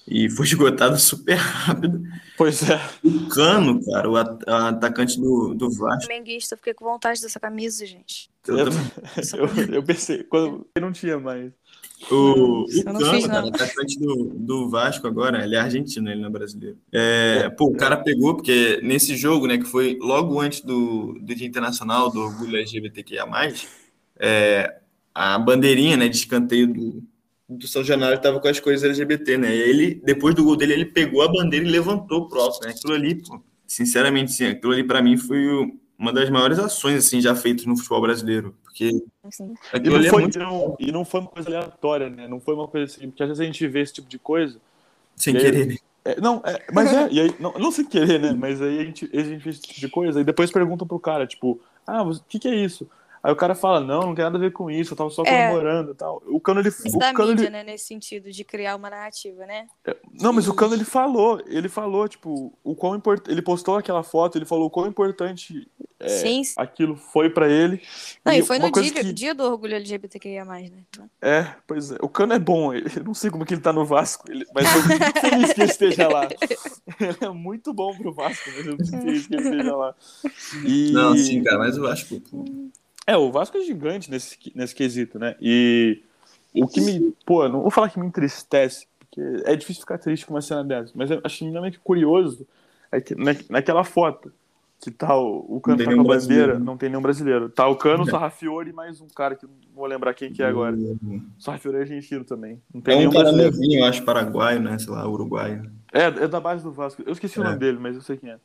E 0.07 0.29
foi 0.29 0.45
esgotado 0.47 0.97
super 0.99 1.35
rápido. 1.35 2.03
Pois 2.37 2.67
é. 2.69 2.81
O 3.03 3.27
Cano, 3.27 3.83
cara, 3.85 4.09
o 4.09 4.15
atacante 4.15 5.19
do, 5.19 5.53
do 5.53 5.69
Vasco. 5.71 6.05
Flamenguista, 6.05 6.57
fiquei 6.57 6.73
com 6.73 6.85
vontade 6.85 7.21
dessa 7.21 7.39
camisa, 7.39 7.85
gente. 7.85 8.29
Eu, 8.47 8.57
eu, 8.57 8.65
eu, 9.67 9.75
eu 9.75 9.83
pensei, 9.83 10.23
quando 10.23 10.67
eu 10.75 10.81
não 10.81 10.91
tinha 10.91 11.19
mais. 11.19 11.51
O, 12.09 12.63
o 12.63 12.83
Cano, 12.83 13.27
cara, 13.27 13.47
atacante 13.47 13.99
do, 13.99 14.33
do 14.33 14.69
Vasco 14.69 15.05
agora, 15.05 15.43
ele 15.43 15.55
é 15.55 15.59
argentino, 15.59 16.09
ele 16.09 16.21
não 16.21 16.29
é 16.29 16.31
brasileiro. 16.31 16.77
É, 16.91 17.49
pô, 17.49 17.65
o 17.65 17.77
cara 17.77 17.95
pegou, 17.97 18.35
porque 18.35 18.79
nesse 18.81 19.15
jogo, 19.15 19.45
né, 19.45 19.57
que 19.57 19.65
foi 19.65 19.99
logo 20.01 20.39
antes 20.39 20.61
do, 20.61 21.13
do 21.21 21.35
Dia 21.35 21.47
Internacional 21.47 22.09
do 22.09 22.21
Orgulho 22.21 22.57
LGBTQIA+, 22.57 23.27
é, 24.17 24.79
a 25.13 25.37
bandeirinha, 25.37 25.95
né, 25.95 26.07
de 26.07 26.17
escanteio 26.17 26.67
do, 26.67 27.03
do 27.57 27.67
São 27.67 27.83
Januário 27.83 28.15
estava 28.15 28.39
com 28.39 28.47
as 28.47 28.59
coisas 28.59 28.83
LGBT, 28.83 29.37
né? 29.37 29.53
E 29.53 29.59
ele, 29.59 30.01
depois 30.03 30.33
do 30.33 30.43
gol 30.43 30.55
dele, 30.55 30.73
ele 30.73 30.85
pegou 30.85 31.21
a 31.21 31.27
bandeira 31.27 31.65
e 31.65 31.69
levantou 31.69 32.21
o 32.21 32.29
próximo, 32.29 32.65
né? 32.65 32.71
Aquilo 32.71 32.93
ali, 32.93 33.15
pô, 33.15 33.41
sinceramente, 33.67 34.31
sim, 34.31 34.45
aquilo 34.45 34.73
ali 34.73 34.83
para 34.83 35.01
mim 35.01 35.17
foi 35.17 35.69
uma 35.97 36.13
das 36.13 36.29
maiores 36.29 36.57
ações 36.57 36.95
assim 36.95 37.21
já 37.21 37.35
feitas 37.35 37.65
no 37.65 37.75
futebol 37.75 38.01
brasileiro, 38.01 38.55
porque 38.63 38.89
e 38.89 39.89
não, 39.89 40.03
foi, 40.03 40.05
é 40.05 40.11
muito... 40.11 40.39
não, 40.39 40.75
e 40.79 40.91
não 40.91 41.05
foi 41.05 41.19
uma 41.19 41.29
coisa 41.29 41.49
aleatória, 41.49 42.09
né? 42.09 42.27
Não 42.27 42.39
foi 42.39 42.55
uma 42.55 42.67
coisa 42.67 42.91
assim, 42.91 43.09
porque 43.09 43.21
às 43.21 43.29
vezes 43.29 43.41
a 43.41 43.45
gente 43.45 43.67
vê 43.67 43.81
esse 43.81 43.93
tipo 43.93 44.07
de 44.07 44.17
coisa 44.17 44.57
sem 45.15 45.35
querer. 45.35 45.67
Né? 45.67 45.75
É, 46.03 46.19
não, 46.19 46.41
é, 46.45 46.65
mas 46.73 46.91
é, 46.91 47.07
e 47.11 47.19
aí, 47.19 47.35
não, 47.39 47.53
não 47.53 47.71
sem 47.71 47.85
querer, 47.85 48.19
né? 48.19 48.33
Mas 48.33 48.61
aí 48.61 48.79
a 48.79 48.83
gente, 48.83 49.09
a 49.13 49.23
gente 49.23 49.43
vê 49.43 49.49
esse 49.49 49.61
tipo 49.61 49.79
de 49.79 49.89
coisa 49.89 50.21
e 50.21 50.23
depois 50.23 50.49
perguntam 50.49 50.87
pro 50.87 50.99
cara, 50.99 51.27
tipo, 51.27 51.59
ah, 51.85 52.01
o 52.01 52.19
que, 52.27 52.39
que 52.39 52.47
é 52.47 52.55
isso? 52.55 52.89
Aí 53.23 53.31
o 53.31 53.35
cara 53.35 53.53
fala, 53.53 53.79
não, 53.79 54.01
não 54.01 54.15
tem 54.15 54.25
nada 54.25 54.37
a 54.37 54.41
ver 54.41 54.51
com 54.51 54.69
isso, 54.69 54.93
eu 54.93 54.97
tava 54.97 55.09
só 55.11 55.21
é. 55.23 55.47
comemorando 55.47 55.91
e 55.91 55.95
tal. 55.95 56.23
O 56.25 56.39
Cano, 56.39 56.59
ele... 56.59 56.69
Isso 56.69 56.95
o 56.95 56.99
da 56.99 57.13
Cano, 57.13 57.29
mídia, 57.29 57.43
ele... 57.43 57.51
né, 57.51 57.63
nesse 57.63 57.85
sentido, 57.85 58.31
de 58.31 58.43
criar 58.43 58.75
uma 58.75 58.89
narrativa, 58.89 59.45
né? 59.45 59.67
É, 59.85 59.95
não, 60.19 60.33
mas 60.33 60.47
o 60.47 60.53
Cano, 60.53 60.73
ele 60.73 60.83
falou, 60.83 61.41
ele 61.45 61.69
falou, 61.69 62.07
tipo, 62.07 62.51
o 62.63 62.75
quão 62.75 62.95
importante... 62.95 63.31
Ele 63.31 63.41
postou 63.41 63.77
aquela 63.77 64.01
foto, 64.01 64.37
ele 64.37 64.45
falou 64.45 64.65
o 64.65 64.69
quão 64.69 64.87
importante 64.87 65.67
é, 65.99 66.09
sim, 66.09 66.43
sim. 66.43 66.53
aquilo 66.57 66.95
foi 66.95 67.29
pra 67.29 67.47
ele. 67.47 67.79
Não, 68.25 68.33
e, 68.33 68.39
e 68.39 68.43
foi 68.43 68.57
no 68.57 68.71
dia, 68.71 68.91
que... 68.91 69.13
dia, 69.13 69.35
do 69.35 69.43
orgulho 69.43 69.75
LGBTQIA+, 69.75 70.43
né? 70.43 70.71
Então... 70.89 71.07
É, 71.21 71.53
pois 71.67 71.91
é. 71.91 71.97
O 72.01 72.09
Cano 72.09 72.33
é 72.33 72.39
bom, 72.39 72.73
eu 72.73 73.03
não 73.03 73.13
sei 73.13 73.29
como 73.29 73.45
que 73.45 73.53
ele 73.53 73.61
tá 73.61 73.71
no 73.71 73.85
Vasco, 73.85 74.29
ele... 74.31 74.45
mas 74.53 74.65
eu 74.75 74.81
fico 74.81 75.19
feliz 75.19 75.53
que 75.53 75.61
ele 75.61 75.71
esteja 75.71 76.07
lá. 76.07 76.27
ele 76.99 77.17
é 77.21 77.29
muito 77.29 77.71
bom 77.71 77.95
pro 77.95 78.11
Vasco, 78.11 78.49
mas 78.55 78.65
eu 78.65 78.77
fico 78.77 78.97
feliz 78.97 79.27
que 79.27 79.35
ele 79.35 79.43
esteja 79.43 79.75
lá. 79.75 79.95
E... 80.65 80.91
Não, 80.91 81.15
sim, 81.15 81.43
cara, 81.43 81.59
mas 81.59 81.77
o 81.77 81.81
Vasco... 81.81 82.19
É, 83.11 83.17
o 83.17 83.29
Vasco 83.29 83.57
é 83.57 83.61
gigante 83.61 84.09
nesse, 84.09 84.37
nesse 84.55 84.73
quesito, 84.73 85.19
né? 85.19 85.35
E 85.41 86.01
o 86.53 86.65
que 86.65 86.79
me. 86.79 87.13
Pô, 87.25 87.45
não 87.49 87.61
vou 87.61 87.69
falar 87.69 87.89
que 87.89 87.99
me 87.99 88.07
entristece, 88.07 88.87
porque 88.99 89.21
é 89.43 89.53
difícil 89.53 89.81
ficar 89.81 89.97
triste 89.97 90.25
com 90.25 90.33
uma 90.33 90.41
cena 90.41 90.63
dessa, 90.63 90.93
mas 90.95 91.11
eu 91.11 91.19
acho 91.21 91.43
minimamente 91.43 91.77
curioso 91.79 92.47
é 92.89 93.01
que 93.01 93.13
na, 93.13 93.35
naquela 93.49 93.83
foto 93.83 94.31
que 94.81 94.89
tá 94.89 95.15
o, 95.15 95.45
o 95.57 95.61
Cano 95.61 95.83
tá 95.83 95.93
com 95.93 96.01
a 96.01 96.03
bandeira, 96.03 96.57
não 96.57 96.77
tem 96.77 96.89
nenhum 96.89 97.01
brasileiro. 97.01 97.49
Tá 97.49 97.67
o 97.67 97.75
Cano, 97.75 98.03
o 98.03 98.07
é. 98.07 98.11
Sarrafiori 98.11 98.69
e 98.69 98.73
mais 98.73 98.99
um 99.01 99.07
cara 99.07 99.35
que 99.35 99.45
não 99.45 99.53
vou 99.75 99.85
lembrar 99.85 100.13
quem 100.13 100.31
que 100.31 100.41
é 100.41 100.45
agora. 100.45 100.75
Uhum. 100.75 101.21
Sarrafiori 101.37 101.77
é 101.77 101.81
argentino 101.81 102.23
também. 102.23 102.61
Não 102.73 102.81
tem 102.81 103.03
é 103.03 103.07
um 103.07 103.11
cara 103.11 103.31
novinho, 103.31 103.79
eu 103.79 103.85
acho, 103.85 104.03
paraguaio, 104.03 104.61
né? 104.61 104.79
Sei 104.79 104.91
lá, 104.91 105.07
uruguaio. 105.07 105.69
É, 105.93 106.05
é 106.05 106.27
da 106.27 106.39
base 106.39 106.63
do 106.63 106.71
Vasco. 106.71 107.03
Eu 107.05 107.11
esqueci 107.11 107.37
é. 107.37 107.41
o 107.41 107.43
nome 107.43 107.57
dele, 107.57 107.77
mas 107.77 107.95
eu 107.95 108.01
sei 108.01 108.15
quem 108.15 108.31
é. 108.31 108.39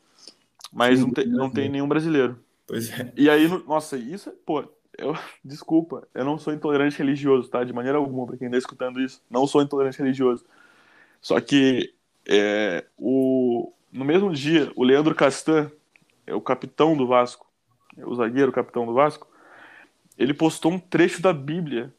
Mas 0.73 0.99
Sim, 0.99 1.07
não, 1.07 1.13
tem, 1.13 1.27
não 1.27 1.51
tem 1.51 1.69
nenhum 1.71 1.89
brasileiro. 1.89 2.39
Pois 2.67 2.91
é. 2.91 3.13
E 3.17 3.31
aí, 3.31 3.47
nossa, 3.67 3.97
isso, 3.97 4.31
pô, 4.45 4.65
eu, 4.99 5.15
desculpa, 5.45 6.07
eu 6.15 6.25
não 6.25 6.39
sou 6.39 6.53
intolerante 6.53 6.99
religioso, 6.99 7.49
tá? 7.49 7.65
De 7.65 7.73
maneira 7.73 7.99
alguma, 7.99 8.27
pra 8.27 8.37
quem 8.37 8.51
tá 8.51 8.57
escutando 8.59 9.01
isso, 9.01 9.23
não 9.31 9.47
sou 9.47 9.63
intolerante 9.63 9.99
religioso. 9.99 10.45
Só 11.21 11.41
que 11.41 11.95
é, 12.29 12.85
o, 12.99 13.73
no 13.93 14.05
mesmo 14.05 14.33
dia, 14.33 14.73
o 14.77 14.85
Leandro 14.85 15.15
Castan, 15.15 15.71
é 16.27 16.35
o 16.35 16.41
capitão 16.41 16.97
do 16.97 17.07
Vasco, 17.07 17.47
é 17.97 18.07
o 18.07 18.15
zagueiro 18.15 18.53
capitão 18.53 18.87
do 18.87 18.95
Vasco, 18.95 19.29
ele 20.19 20.35
postou 20.35 20.73
um 20.73 20.79
trecho 20.79 21.23
da 21.23 21.33
Bíblia 21.33 21.93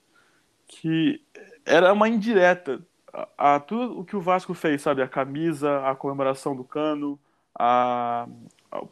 que 0.68 1.22
era 1.66 1.94
uma 1.94 2.10
indireta 2.10 2.82
a, 3.14 3.56
a 3.56 3.60
tudo 3.60 4.00
o 4.00 4.06
que 4.06 4.16
o 4.16 4.22
Vasco 4.22 4.54
fez, 4.54 4.82
sabe? 4.82 5.02
A 5.02 5.08
camisa, 5.08 5.88
a 5.88 5.96
comemoração 5.96 6.56
do 6.56 6.64
cano, 6.64 7.20
a, 7.58 8.28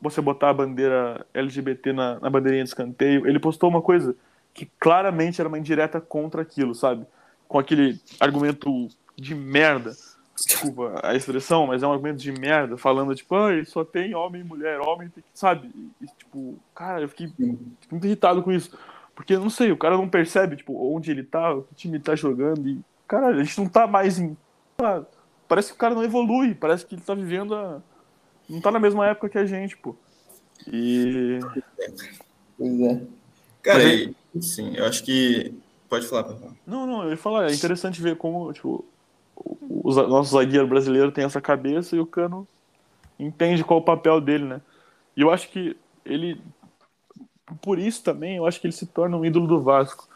você 0.02 0.22
botar 0.22 0.50
a 0.50 0.54
bandeira 0.54 1.26
LGBT 1.34 1.94
na, 1.94 2.20
na 2.20 2.30
bandeirinha 2.30 2.64
de 2.64 2.70
escanteio. 2.70 3.28
Ele 3.28 3.40
postou 3.40 3.70
uma 3.70 3.82
coisa 3.82 4.16
que 4.54 4.70
claramente 4.80 5.42
era 5.42 5.48
uma 5.48 5.60
indireta 5.60 6.00
contra 6.00 6.42
aquilo, 6.42 6.74
sabe? 6.74 7.06
Com 7.48 7.60
aquele 7.60 8.00
argumento 8.20 8.88
de 9.16 9.36
merda. 9.36 9.92
Desculpa 10.36 11.00
a 11.04 11.16
expressão, 11.16 11.68
mas 11.68 11.82
é 11.82 11.88
um 11.88 11.94
argumento 11.94 12.20
de 12.20 12.32
merda, 12.32 12.78
falando, 12.78 13.16
tipo, 13.16 13.36
ah, 13.36 13.52
só 13.66 13.86
tem 13.86 14.14
homem 14.14 14.42
e 14.42 14.44
mulher, 14.44 14.82
homem 14.82 15.08
tem 15.08 15.24
que, 15.24 15.30
sabe? 15.34 15.72
E, 16.02 16.06
tipo, 16.08 16.60
cara, 16.74 17.02
eu 17.02 17.10
fiquei 17.10 17.32
muito 17.38 18.06
irritado 18.06 18.44
com 18.44 18.52
isso. 18.52 18.78
Porque, 19.16 19.38
não 19.38 19.50
sei, 19.50 19.72
o 19.72 19.78
cara 19.78 19.96
não 19.96 20.10
percebe, 20.10 20.58
tipo, 20.58 20.74
onde 20.94 21.10
ele 21.10 21.24
tá, 21.24 21.54
o 21.54 21.64
que 21.64 21.76
time 21.76 21.96
ele 21.96 22.04
tá 22.04 22.16
jogando. 22.16 22.68
E, 22.68 22.82
cara, 23.08 23.28
a 23.28 23.44
gente 23.44 23.58
não 23.58 23.70
tá 23.70 23.88
mais 23.88 24.20
em. 24.20 24.36
Parece 25.48 25.70
que 25.70 25.76
o 25.76 25.80
cara 25.80 25.96
não 25.96 26.04
evolui, 26.04 26.54
parece 26.54 26.86
que 26.86 26.96
ele 26.96 27.02
tá 27.02 27.16
vivendo 27.16 27.56
a 27.56 27.82
não 28.50 28.62
tá 28.62 28.72
na 28.72 28.80
mesma 28.80 29.08
época 29.08 29.30
que 29.30 29.38
a 29.38 29.46
gente, 29.46 29.76
pô. 29.78 29.96
E. 30.68 31.40
Pois 32.58 32.80
é. 32.82 33.02
Cara, 33.62 33.80
aí, 33.80 34.16
sim, 34.40 34.76
eu 34.76 34.86
acho 34.86 35.04
que. 35.04 35.54
Pode 35.90 36.08
falar, 36.08 36.24
falar. 36.24 36.52
Não, 36.66 36.86
não, 36.86 37.04
eu 37.04 37.12
ia 37.12 37.18
falar, 37.18 37.50
é 37.50 37.54
interessante 37.54 38.02
ver 38.02 38.16
como, 38.18 38.52
tipo, 38.52 38.86
o, 39.36 39.90
o 39.90 40.08
nosso 40.08 40.32
zagueiro 40.32 40.68
brasileiro 40.68 41.12
tem 41.12 41.24
essa 41.24 41.42
cabeça 41.42 41.96
e 41.96 42.00
o 42.00 42.06
Cano 42.06 42.48
entende 43.20 43.64
qual 43.64 43.80
é 43.80 43.82
o 43.82 43.86
papel 43.86 44.20
dele, 44.22 44.46
né? 44.46 44.62
E 45.16 45.22
eu 45.22 45.32
acho 45.32 45.50
que 45.50 45.76
ele. 46.06 46.42
Por 47.62 47.78
isso 47.78 48.04
também, 48.04 48.38
eu 48.38 48.46
acho 48.46 48.60
que 48.60 48.68
ele 48.68 48.74
se 48.74 48.86
torna 48.86 49.18
um 49.18 49.26
ídolo 49.26 49.48
do 49.48 49.62
Vasco. 49.62 50.08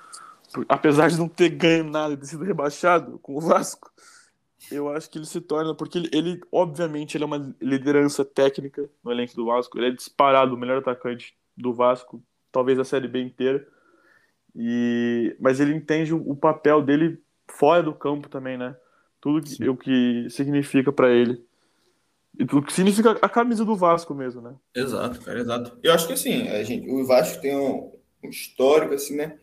Apesar 0.67 1.09
de 1.09 1.17
não 1.17 1.27
ter 1.27 1.49
ganho 1.49 1.83
nada, 1.83 2.17
ter 2.17 2.25
sido 2.25 2.43
rebaixado 2.43 3.19
com 3.19 3.35
o 3.37 3.41
Vasco, 3.41 3.91
eu 4.71 4.89
acho 4.89 5.09
que 5.09 5.17
ele 5.17 5.25
se 5.25 5.41
torna, 5.41 5.73
porque 5.73 5.97
ele, 5.97 6.09
ele, 6.11 6.41
obviamente, 6.51 7.15
ele 7.15 7.23
é 7.23 7.27
uma 7.27 7.55
liderança 7.61 8.25
técnica 8.25 8.89
no 9.03 9.11
elenco 9.11 9.35
do 9.35 9.45
Vasco, 9.45 9.77
ele 9.77 9.87
é 9.87 9.91
disparado 9.91 10.55
o 10.55 10.57
melhor 10.57 10.79
atacante 10.79 11.35
do 11.55 11.73
Vasco, 11.73 12.21
talvez 12.51 12.77
a 12.79 12.83
Série 12.83 13.07
B 13.07 13.21
inteira, 13.21 13.65
e, 14.55 15.35
mas 15.39 15.59
ele 15.59 15.73
entende 15.73 16.13
o, 16.13 16.35
papel 16.35 16.81
dele 16.81 17.21
fora 17.47 17.83
do 17.83 17.93
campo 17.93 18.27
também, 18.27 18.57
né? 18.57 18.75
Tudo 19.21 19.41
que, 19.41 19.69
o 19.69 19.77
que 19.77 20.27
significa 20.29 20.91
para 20.91 21.09
ele. 21.11 21.43
E 22.37 22.45
tudo 22.45 22.65
que 22.65 22.73
significa 22.73 23.11
a 23.21 23.29
camisa 23.29 23.65
do 23.65 23.75
Vasco 23.75 24.13
mesmo, 24.13 24.41
né? 24.41 24.55
Exato, 24.75 25.21
cara, 25.21 25.39
exato. 25.39 25.77
Eu 25.83 25.93
acho 25.93 26.07
que 26.07 26.13
assim, 26.13 26.47
a 26.47 26.63
gente, 26.63 26.89
o 26.89 27.05
Vasco 27.05 27.41
tem 27.41 27.55
um, 27.55 27.91
um 28.23 28.29
histórico, 28.29 28.93
assim, 28.93 29.15
né? 29.15 29.37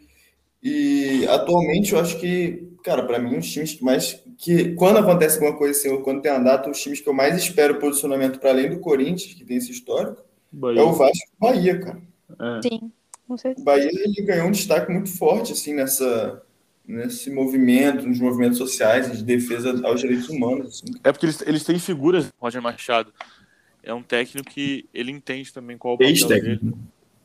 E 0.62 1.26
atualmente 1.29 1.92
eu 1.92 2.00
acho 2.00 2.18
que, 2.18 2.68
cara, 2.87 3.03
para 3.03 3.18
mim, 3.18 3.37
os 3.37 3.51
times 3.51 3.75
que 3.75 3.83
mais. 3.85 4.22
que 4.38 4.72
Quando 4.77 4.99
acontece 4.99 5.35
alguma 5.35 5.59
coisa 5.59 5.77
assim, 5.77 5.88
ou 5.88 6.03
quando 6.03 6.22
tem 6.22 6.31
uma 6.31 6.38
data, 6.44 6.70
os 6.70 6.81
times 6.81 7.01
que 7.01 7.09
eu 7.09 7.12
mais 7.12 7.37
espero 7.37 7.81
posicionamento 7.81 8.38
para 8.38 8.51
além 8.51 8.70
do 8.70 8.79
Corinthians, 8.79 9.35
que 9.35 9.44
tem 9.44 9.57
esse 9.57 9.72
histórico, 9.72 10.22
Bahia. 10.53 10.81
é 10.81 10.85
o 10.85 10.92
Vasco 10.92 11.16
e 11.16 11.37
o 11.37 11.40
Bahia, 11.40 11.81
cara. 11.81 12.01
É. 12.59 12.62
Sim. 12.62 12.92
Com 13.27 13.37
certeza. 13.37 13.61
O 13.61 13.64
Bahia 13.64 13.90
ele 13.92 14.22
ganhou 14.22 14.46
um 14.46 14.53
destaque 14.53 14.92
muito 14.92 15.11
forte 15.11 15.53
assim 15.53 15.75
nessa 15.75 16.40
nesse 16.87 17.29
movimento, 17.29 18.07
nos 18.07 18.20
movimentos 18.20 18.59
sociais 18.59 19.11
de 19.11 19.25
defesa 19.25 19.85
aos 19.85 20.01
direitos 20.01 20.29
humanos. 20.29 20.81
Assim. 20.85 20.96
É 21.03 21.11
porque 21.11 21.27
eles, 21.27 21.42
eles 21.42 21.64
têm 21.64 21.81
figuras, 21.81 22.33
Roger 22.38 22.62
Machado. 22.62 23.12
É 23.83 23.92
um 23.92 24.05
técnico 24.05 24.49
que 24.49 24.88
ele 24.94 25.11
entende 25.11 25.53
também 25.53 25.77
qual 25.77 25.94
o 25.94 25.99
papel 25.99 26.11
Ex-técnico. 26.12 26.64
dele. 26.64 26.77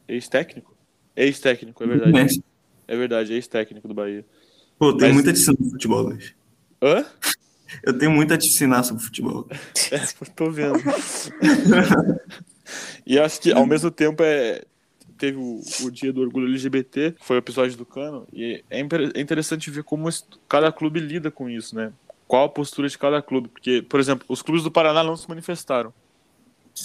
Ex-técnico? 0.07 0.75
Ex-técnico, 1.15 1.83
é 1.83 1.87
verdade. 1.87 2.43
É 2.87 2.97
verdade, 2.97 3.33
ex-técnico 3.33 3.87
do 3.87 3.93
Bahia. 3.93 4.25
Pô, 4.81 4.87
eu 4.89 4.97
tenho 4.97 5.13
Mas- 5.13 5.23
muito 5.23 5.29
a 5.29 5.33
te 5.33 5.39
ensinar 5.39 5.57
sobre 5.57 5.69
futebol, 5.69 6.01
Luiz. 6.01 6.33
Hã? 6.81 7.05
Eu 7.83 7.95
tenho 7.95 8.09
muito 8.09 8.33
a 8.33 8.37
te 8.39 8.47
ensinar 8.47 8.81
sobre 8.81 9.03
futebol. 9.03 9.47
É, 9.91 9.99
tô 10.35 10.49
vendo. 10.49 10.79
e 13.05 13.19
acho 13.19 13.39
que 13.41 13.51
ao 13.51 13.67
mesmo 13.67 13.91
tempo 13.91 14.23
é 14.23 14.63
teve 15.19 15.37
o, 15.37 15.61
o 15.83 15.91
dia 15.91 16.11
do 16.11 16.21
orgulho 16.21 16.47
LGBT, 16.47 17.11
que 17.11 17.23
foi 17.23 17.35
o 17.35 17.37
episódio 17.37 17.77
do 17.77 17.85
Cano, 17.85 18.25
e 18.33 18.63
é, 18.71 18.79
é 18.79 19.21
interessante 19.21 19.69
ver 19.69 19.83
como 19.83 20.09
cada 20.49 20.71
clube 20.71 20.99
lida 20.99 21.29
com 21.29 21.47
isso, 21.47 21.75
né? 21.75 21.93
Qual 22.27 22.45
a 22.45 22.49
postura 22.49 22.89
de 22.89 22.97
cada 22.97 23.21
clube, 23.21 23.49
porque, 23.49 23.83
por 23.83 23.99
exemplo, 23.99 24.25
os 24.27 24.41
clubes 24.41 24.63
do 24.63 24.71
Paraná 24.71 25.03
não 25.03 25.15
se 25.15 25.29
manifestaram 25.29 25.93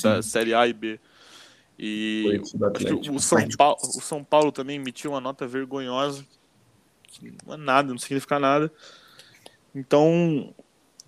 da 0.03 0.21
Série 0.21 0.53
A 0.53 0.67
e 0.67 0.73
B. 0.75 1.01
E 1.79 2.43
o 3.11 3.19
São, 3.21 3.39
Paulo, 3.57 3.77
o 3.81 4.01
São 4.03 4.23
Paulo 4.23 4.53
também 4.53 4.77
emitiu 4.77 5.13
uma 5.13 5.21
nota 5.21 5.47
vergonhosa, 5.47 6.27
não 7.23 7.55
é 7.55 7.57
nada, 7.57 7.91
não 7.91 7.99
significa 7.99 8.39
nada. 8.39 8.73
Então, 9.75 10.55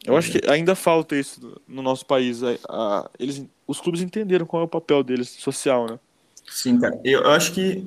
eu 0.07 0.17
acho 0.17 0.33
que 0.33 0.41
ainda 0.51 0.75
falta 0.77 1.17
isso 1.17 1.61
no 1.69 1.83
nosso 1.83 2.07
país. 2.07 2.43
A- 2.43 2.59
a- 2.69 3.11
eles, 3.19 3.45
os 3.67 3.81
clubes 3.81 4.03
entenderam 4.03 4.47
qual 4.47 4.63
é 4.63 4.67
o 4.67 4.69
papel 4.69 5.03
deles 5.05 5.31
social, 5.31 5.89
né? 5.91 6.01
Sim, 6.51 6.79
cara. 6.79 6.99
Eu, 7.05 7.23
eu 7.23 7.31
acho 7.31 7.53
que 7.53 7.85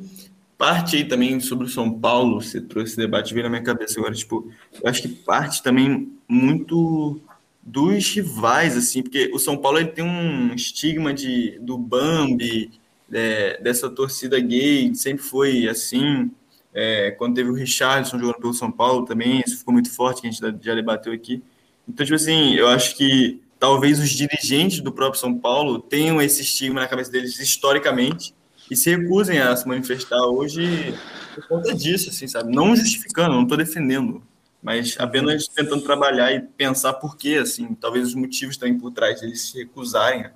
parte 0.57 0.95
aí 0.97 1.05
também 1.07 1.39
sobre 1.39 1.65
o 1.65 1.69
São 1.69 1.91
Paulo, 1.99 2.41
você 2.41 2.62
trouxe 2.62 2.93
esse 2.93 2.97
debate, 2.97 3.34
veio 3.34 3.43
na 3.43 3.49
minha 3.49 3.63
cabeça 3.63 3.99
agora, 3.99 4.13
tipo, 4.13 4.51
eu 4.81 4.89
acho 4.89 5.01
que 5.01 5.07
parte 5.10 5.63
também 5.63 6.12
muito 6.27 7.19
dos 7.62 8.07
rivais, 8.13 8.77
assim, 8.77 9.01
porque 9.03 9.31
o 9.34 9.39
São 9.39 9.57
Paulo 9.57 9.79
ele 9.79 9.89
tem 9.89 10.03
um 10.03 10.53
estigma 10.53 11.13
de, 11.13 11.60
do 11.60 11.77
Bambi, 11.77 12.71
é, 13.12 13.62
dessa 13.62 13.89
torcida 13.89 14.39
gay, 14.39 14.93
sempre 14.95 15.23
foi 15.23 15.67
assim. 15.67 16.31
É, 16.73 17.12
quando 17.12 17.36
teve 17.36 17.49
o 17.49 17.53
Richardson 17.53 18.17
jogando 18.17 18.39
pelo 18.39 18.53
São 18.53 18.71
Paulo 18.71 19.05
também, 19.05 19.41
isso 19.45 19.57
ficou 19.60 19.73
muito 19.73 19.91
forte, 19.91 20.21
que 20.21 20.27
a 20.27 20.31
gente 20.31 20.39
já- 20.63 20.73
debateu 20.75 21.12
aqui. 21.13 21.43
Então, 21.88 22.05
tipo 22.05 22.15
assim, 22.15 22.53
eu 22.55 22.67
acho 22.67 22.95
que 22.95 23.41
talvez 23.60 23.99
os 23.99 24.10
dirigentes 24.10 24.79
do 24.81 24.91
próprio 24.91 25.19
São 25.19 25.38
Paulo 25.38 25.79
tenham 25.79 26.21
esse 26.21 26.41
estigma 26.41 26.79
na 26.81 26.88
cabeça 26.88 27.12
deles 27.12 27.38
historicamente 27.39 28.34
e 28.69 28.75
se 28.75 28.89
recusem 28.95 29.39
a 29.39 29.55
se 29.55 29.67
manifestar 29.67 30.21
hoje 30.25 30.97
por 31.36 31.47
conta 31.47 31.73
disso, 31.75 32.10
assim, 32.10 32.27
sabe? 32.27 32.53
Não 32.53 32.75
justificando, 32.75 33.36
não 33.36 33.43
estou 33.43 33.57
defendendo, 33.57 34.23
mas 34.62 34.95
apenas 34.99 35.47
tentando 35.47 35.81
trabalhar 35.84 36.31
e 36.34 36.41
pensar 36.41 36.93
por 36.93 37.17
quê, 37.17 37.38
assim, 37.41 37.73
talvez 37.75 38.07
os 38.07 38.15
motivos 38.15 38.57
também 38.57 38.77
por 38.77 38.91
trás 38.91 39.19
deles 39.21 39.41
se 39.49 39.57
recusarem, 39.57 40.29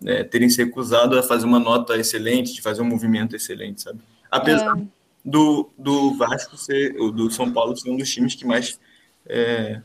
né, 0.00 0.24
terem 0.24 0.48
se 0.48 0.62
recusado 0.64 1.18
a 1.18 1.22
fazer 1.22 1.46
uma 1.46 1.58
nota 1.60 1.96
excelente, 1.96 2.54
de 2.54 2.62
fazer 2.62 2.82
um 2.82 2.86
movimento 2.86 3.36
excelente, 3.36 3.82
sabe? 3.82 4.00
Apesar 4.30 4.76
É, 4.78 4.82
do, 5.24 5.70
do 5.76 6.16
Vasco 6.16 6.56
ser, 6.56 6.96
ou 6.98 7.10
do 7.10 7.30
São 7.30 7.52
Paulo 7.52 7.76
ser 7.76 7.90
um 7.90 7.96
dos 7.96 8.10
times 8.10 8.34
que 8.34 8.44
mais 8.46 8.78
é, 9.26 9.80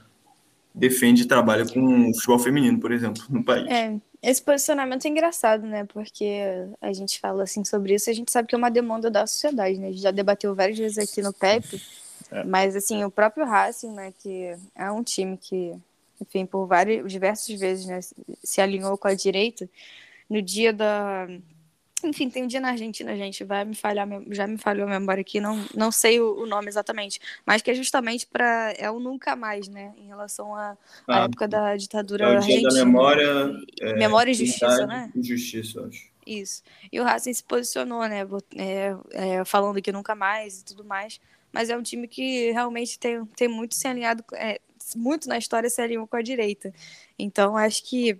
defende 0.73 1.23
e 1.23 1.27
trabalha 1.27 1.65
com 1.65 2.09
o 2.09 2.13
futebol 2.13 2.39
feminino, 2.39 2.79
por 2.79 2.91
exemplo, 2.91 3.23
no 3.29 3.43
país. 3.43 3.69
É, 3.69 3.95
esse 4.21 4.41
posicionamento 4.41 5.05
é 5.05 5.09
engraçado, 5.09 5.65
né? 5.65 5.85
Porque 5.85 6.41
a 6.81 6.91
gente 6.91 7.19
fala 7.19 7.43
assim 7.43 7.63
sobre 7.63 7.95
isso, 7.95 8.09
a 8.09 8.13
gente 8.13 8.31
sabe 8.31 8.47
que 8.47 8.55
é 8.55 8.57
uma 8.57 8.71
demanda 8.71 9.09
da 9.11 9.27
sociedade, 9.27 9.77
né? 9.77 9.87
A 9.87 9.91
gente 9.91 10.01
já 10.01 10.11
debateu 10.11 10.55
várias 10.55 10.77
vezes 10.77 10.97
aqui 10.97 11.21
no 11.21 11.31
PEP, 11.31 11.81
É. 12.31 12.43
mas 12.43 12.75
assim, 12.75 13.03
o 13.03 13.11
próprio 13.11 13.45
Racing, 13.45 13.91
né, 13.91 14.13
que 14.17 14.55
é 14.75 14.91
um 14.91 15.03
time 15.03 15.37
que, 15.37 15.75
enfim, 16.19 16.45
por 16.45 16.65
várias, 16.65 17.09
diversas 17.11 17.59
vezes, 17.59 17.85
né, 17.85 17.99
se 18.43 18.59
alinhou 18.61 18.97
com 18.97 19.07
a 19.07 19.13
direita, 19.13 19.69
no 20.29 20.41
dia 20.41 20.73
da 20.73 21.27
enfim, 22.05 22.29
tem 22.29 22.43
um 22.43 22.47
dia 22.47 22.59
na 22.59 22.69
Argentina, 22.69 23.15
gente, 23.15 23.43
vai 23.43 23.65
me 23.65 23.75
falhar, 23.75 24.07
já 24.31 24.47
me 24.47 24.57
falhou 24.57 24.87
a 24.87 24.89
memória 24.89 25.21
aqui, 25.21 25.39
não, 25.41 25.63
não 25.75 25.91
sei 25.91 26.19
o, 26.19 26.43
o 26.43 26.45
nome 26.45 26.67
exatamente, 26.67 27.19
mas 27.45 27.61
que 27.61 27.71
é 27.71 27.73
justamente 27.73 28.25
para 28.27 28.73
é 28.77 28.89
o 28.89 28.99
nunca 28.99 29.35
mais, 29.35 29.67
né, 29.67 29.93
em 29.97 30.07
relação 30.07 30.55
à 30.55 30.77
Ah, 31.07 31.25
época 31.25 31.47
da 31.47 31.75
ditadura 31.75 32.25
é 32.25 32.35
argentina. 32.37 32.69
da 32.69 32.75
memória, 32.85 33.51
é, 33.81 33.93
Memória 33.95 34.31
e 34.31 34.33
Justiça, 34.33 34.67
Verdade 34.67 34.87
né? 34.87 35.11
e 35.15 35.23
Justiça, 35.23 35.85
acho. 35.85 36.15
Isso. 36.25 36.63
E 36.91 36.99
o 36.99 37.03
Racing 37.03 37.33
se 37.33 37.43
posicionou, 37.43 38.07
né? 38.07 38.21
é, 38.55 38.95
é, 39.11 39.45
falando 39.45 39.81
que 39.81 39.91
nunca 39.91 40.15
mais 40.15 40.61
e 40.61 40.65
tudo 40.65 40.83
mais. 40.83 41.19
Mas 41.51 41.69
é 41.69 41.77
um 41.77 41.83
time 41.83 42.07
que 42.07 42.51
realmente 42.51 42.97
tem, 42.97 43.23
tem 43.27 43.47
muito 43.47 43.75
se 43.75 43.87
alinhado, 43.87 44.23
é, 44.33 44.59
muito 44.95 45.29
na 45.29 45.37
história 45.37 45.69
se 45.69 45.81
alinhou 45.81 46.07
com 46.07 46.17
a 46.17 46.21
direita. 46.21 46.73
Então, 47.17 47.55
acho 47.55 47.83
que 47.83 48.19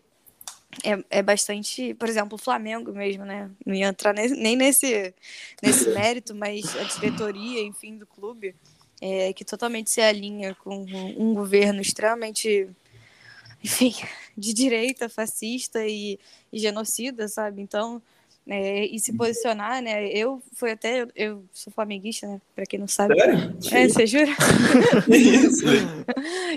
é, 0.84 1.20
é 1.20 1.22
bastante. 1.24 1.94
Por 1.96 2.10
exemplo, 2.10 2.36
o 2.36 2.42
Flamengo 2.42 2.92
mesmo, 2.92 3.26
né? 3.26 3.50
Não 3.66 3.74
ia 3.74 3.88
entrar 3.88 4.14
ne- 4.14 4.28
nem 4.30 4.56
nesse, 4.56 5.14
nesse 5.62 5.88
mérito, 5.94 6.36
mas 6.36 6.76
a 6.76 6.84
diretoria, 6.84 7.62
enfim, 7.62 7.98
do 7.98 8.06
clube, 8.08 8.56
é, 9.02 9.34
que 9.34 9.46
totalmente 9.46 9.90
se 9.90 10.02
alinha 10.02 10.56
com 10.56 10.78
um 11.18 11.34
governo 11.34 11.82
extremamente 11.82 12.70
enfim, 13.64 13.94
de 14.38 14.54
direita, 14.54 15.10
fascista 15.10 15.86
e, 15.88 16.20
e 16.52 16.60
genocida, 16.60 17.28
sabe? 17.28 17.62
Então, 17.62 18.02
é, 18.48 18.86
e 18.86 19.00
se 19.00 19.12
posicionar, 19.14 19.82
né? 19.82 20.08
Eu 20.08 20.42
fui 20.54 20.72
até, 20.72 21.02
eu, 21.02 21.12
eu 21.16 21.46
sou 21.52 21.74
flamenguista, 21.74 22.28
né? 22.28 22.40
Pra 22.54 22.66
quem 22.66 22.80
não 22.80 22.88
sabe. 22.88 23.16
Sério? 23.16 23.58
É, 23.72 23.88
você 23.88 24.06
jura? 24.06 24.28
Isso? 25.10 25.66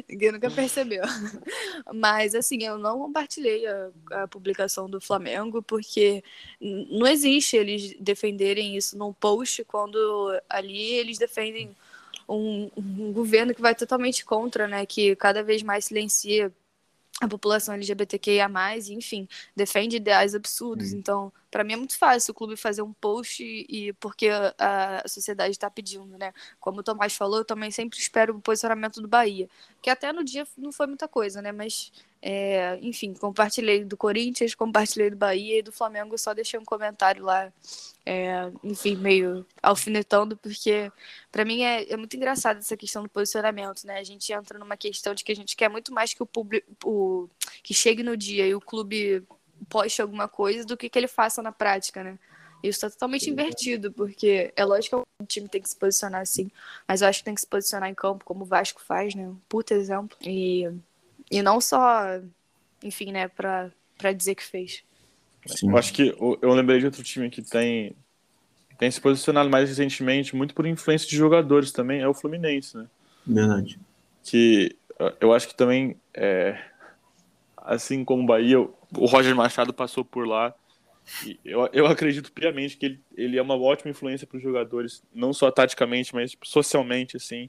Ninguém 0.07 0.33
nunca 0.33 0.51
percebeu. 0.51 1.03
Mas, 1.95 2.35
assim, 2.35 2.63
eu 2.63 2.77
não 2.77 2.99
compartilhei 2.99 3.67
a, 3.67 3.91
a 4.11 4.29
publicação 4.29 4.89
do 4.89 5.01
Flamengo, 5.01 5.63
porque 5.63 6.23
não 6.61 7.07
existe 7.07 7.57
eles 7.57 7.97
defenderem 7.99 8.77
isso 8.77 8.97
num 8.99 9.13
post 9.13 9.65
quando 9.65 9.99
ali 10.49 10.93
eles 10.93 11.17
defendem 11.17 11.75
um, 12.29 12.71
um 12.77 13.13
governo 13.13 13.55
que 13.55 13.63
vai 13.63 13.75
totalmente 13.75 14.27
contra, 14.27 14.69
né? 14.69 14.85
Que 14.85 15.17
cada 15.17 15.43
vez 15.43 15.63
mais 15.63 15.87
silencia 15.87 16.53
a 17.21 17.27
população 17.27 17.75
LGBTQIA+, 17.75 18.49
enfim, 18.91 19.29
defende 19.55 19.97
ideais 19.97 20.35
absurdos. 20.35 20.93
Então, 20.93 21.33
para 21.51 21.65
mim 21.65 21.73
é 21.73 21.77
muito 21.77 21.99
fácil 21.99 22.31
o 22.31 22.35
clube 22.35 22.57
fazer 22.57 22.83
um 22.83 22.93
post 22.93 23.43
e, 23.43 23.67
e 23.69 23.93
porque 23.95 24.29
a, 24.29 25.03
a 25.05 25.09
sociedade 25.09 25.51
está 25.51 25.69
pedindo, 25.69 26.17
né? 26.17 26.33
Como 26.61 26.79
o 26.81 26.83
Tomás 26.83 27.15
falou, 27.17 27.39
eu 27.39 27.45
também 27.45 27.71
sempre 27.71 27.99
espero 27.99 28.37
o 28.37 28.41
posicionamento 28.41 29.01
do 29.01 29.09
Bahia, 29.09 29.49
que 29.83 29.91
até 29.91 30.13
no 30.13 30.23
dia 30.23 30.47
não 30.57 30.71
foi 30.71 30.87
muita 30.87 31.09
coisa, 31.09 31.43
né? 31.43 31.51
Mas, 31.51 31.93
é, 32.21 32.79
enfim, 32.83 33.15
compartilhei 33.15 33.85
do 33.85 33.97
Corinthians, 33.97 34.55
compartilhei 34.55 35.11
do 35.11 35.17
Bahia 35.17 35.59
e 35.59 35.63
do 35.63 35.71
Flamengo, 35.71 36.19
só 36.19 36.35
deixei 36.35 36.59
um 36.59 36.65
comentário 36.65 37.25
lá, 37.25 37.53
é, 38.05 38.51
enfim, 38.65 38.97
meio 38.97 39.47
alfinetando, 39.63 40.37
porque 40.37 40.91
para 41.31 41.45
mim 41.45 41.63
é, 41.63 41.93
é 41.93 41.97
muito 41.97 42.17
engraçado 42.17 42.59
essa 42.59 42.77
questão 42.77 43.03
do 43.05 43.09
posicionamento, 43.09 43.85
né? 43.87 43.99
A 43.99 44.05
gente 44.05 44.33
entra 44.33 44.59
numa 44.59 44.77
questão 44.77 45.15
de 45.15 45.23
que 45.23 45.33
a 45.33 45.37
gente 45.37 45.57
quer 45.57 45.69
muito 45.69 45.93
mais 45.93 46.13
que 46.13 46.23
o 46.23 46.27
público 46.27 47.31
que 47.63 47.73
chegue 47.73 48.03
no 48.03 48.17
dia 48.17 48.47
e 48.47 48.55
o 48.55 48.61
clube 48.61 49.23
poste 49.69 50.03
alguma 50.03 50.29
coisa 50.29 50.65
do 50.65 50.77
que 50.77 50.89
que 50.89 50.99
ele 50.99 51.09
faça 51.09 51.43
na 51.43 51.53
prática, 51.53 52.03
né? 52.03 52.19
Isso 52.63 52.79
está 52.79 52.91
totalmente 52.91 53.31
invertido, 53.31 53.93
porque 53.93 54.53
é 54.57 54.65
lógico 54.65 55.03
que 55.03 55.23
o 55.23 55.27
time 55.27 55.49
tem 55.49 55.63
que 55.63 55.69
se 55.69 55.77
posicionar 55.77 56.23
assim, 56.23 56.51
mas 56.89 57.03
eu 57.03 57.09
acho 57.09 57.21
que 57.21 57.25
tem 57.25 57.35
que 57.35 57.41
se 57.41 57.47
posicionar 57.47 57.89
em 57.89 57.95
campo, 57.95 58.25
como 58.25 58.43
o 58.43 58.47
Vasco 58.47 58.81
faz, 58.81 59.15
né? 59.15 59.29
Um 59.29 59.37
puta 59.49 59.75
exemplo. 59.75 60.17
E, 60.23 60.69
e 61.31 61.43
não 61.43 61.61
só, 61.61 62.21
enfim, 62.83 63.13
né, 63.13 63.29
pra, 63.29 63.71
pra 63.97 64.13
dizer 64.13 64.35
que 64.35 64.43
fez. 64.43 64.83
Sim. 65.47 65.71
Eu 65.71 65.77
acho 65.77 65.93
que 65.93 66.15
eu 66.19 66.53
lembrei 66.53 66.79
de 66.79 66.87
outro 66.87 67.03
time 67.03 67.31
que 67.31 67.43
tem, 67.43 67.95
tem 68.79 68.91
se 68.91 69.01
posicionado 69.01 69.49
mais 69.49 69.69
recentemente, 69.69 70.37
muito 70.37 70.55
por 70.55 70.67
influência 70.67 71.09
de 71.09 71.17
jogadores 71.17 71.73
também, 71.73 72.01
é 72.01 72.09
o 72.09 72.15
Fluminense, 72.15 72.77
né? 72.77 72.87
Verdade. 73.27 73.79
Que 74.25 74.77
eh, 74.99 75.15
eu 75.21 75.33
acho 75.33 75.49
que 75.49 75.55
também, 75.55 75.97
é, 76.13 76.63
assim 77.57 78.05
como 78.05 78.23
o 78.25 78.27
Bahia, 78.27 78.61
o 78.61 79.07
Roger 79.07 79.35
Machado 79.35 79.73
passou 79.73 80.05
por 80.05 80.27
lá. 80.27 80.55
E 81.25 81.41
eu, 81.45 81.67
eu 81.73 81.87
acredito 81.87 82.31
piamente 82.31 82.77
que 82.77 82.85
ele, 82.85 83.01
ele 83.17 83.39
é 83.39 83.43
uma 83.43 83.57
ótima 83.57 83.91
influência 83.91 84.27
para 84.27 84.37
os 84.37 84.43
jogadores, 84.43 85.03
não 85.15 85.33
só 85.33 85.51
taticamente, 85.51 86.15
mas 86.15 86.33
tipo, 86.33 86.47
socialmente, 86.47 87.17
assim, 87.17 87.49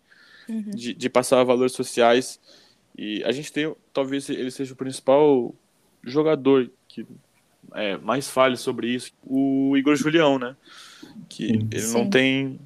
Uhum. 0.50 0.72
de, 0.72 0.94
de 0.96 1.10
passar 1.10 1.44
valores 1.44 1.74
sociais. 1.74 2.40
E 2.98 3.24
a 3.24 3.32
gente 3.32 3.52
tem, 3.52 3.74
talvez 3.94 4.30
ele 4.30 4.52
seja 4.52 4.74
o 4.74 4.78
principal 4.78 5.54
jogador 6.04 6.70
que 6.88 7.06
é, 7.74 7.98
mais 7.98 8.30
fale 8.30 8.58
sobre 8.58 8.88
isso, 8.88 9.12
o 9.24 9.76
Igor 9.78 9.96
Julião, 9.96 10.40
né? 10.40 10.56
Que 11.28 11.46
ele 11.72 11.82
Sim. 11.82 11.94
não 11.94 12.10
tem, 12.10 12.60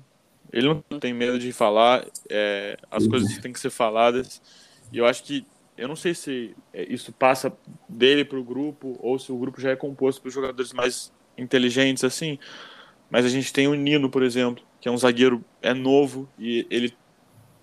ele 0.51 0.67
não 0.67 0.99
tem 0.99 1.13
medo 1.13 1.37
de 1.37 1.51
falar, 1.51 2.05
é, 2.29 2.77
as 2.89 3.07
coisas 3.07 3.37
têm 3.39 3.51
que 3.51 3.59
ser 3.59 3.69
faladas. 3.69 4.41
E 4.91 4.97
eu 4.97 5.05
acho 5.05 5.23
que 5.23 5.45
eu 5.77 5.87
não 5.87 5.95
sei 5.95 6.13
se 6.13 6.55
é, 6.73 6.83
isso 6.91 7.11
passa 7.11 7.55
dele 7.89 8.23
para 8.23 8.39
o 8.39 8.43
grupo 8.43 8.97
ou 9.01 9.17
se 9.17 9.31
o 9.31 9.37
grupo 9.37 9.59
já 9.59 9.71
é 9.71 9.75
composto 9.75 10.21
por 10.21 10.31
jogadores 10.31 10.71
mais 10.71 11.11
inteligentes 11.37 12.03
assim, 12.03 12.37
Mas 13.09 13.25
a 13.25 13.29
gente 13.29 13.51
tem 13.51 13.67
o 13.67 13.73
Nino, 13.73 14.09
por 14.09 14.23
exemplo, 14.23 14.63
que 14.79 14.87
é 14.87 14.91
um 14.91 14.97
zagueiro 14.97 15.43
é 15.61 15.73
novo 15.73 16.29
e 16.37 16.65
ele 16.69 16.95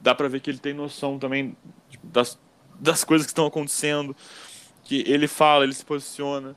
dá 0.00 0.14
para 0.14 0.28
ver 0.28 0.40
que 0.40 0.50
ele 0.50 0.58
tem 0.58 0.74
noção 0.74 1.18
também 1.18 1.56
das, 2.02 2.38
das 2.80 3.04
coisas 3.04 3.26
que 3.26 3.30
estão 3.30 3.46
acontecendo, 3.46 4.16
que 4.82 5.04
ele 5.06 5.28
fala, 5.28 5.64
ele 5.64 5.74
se 5.74 5.84
posiciona. 5.84 6.56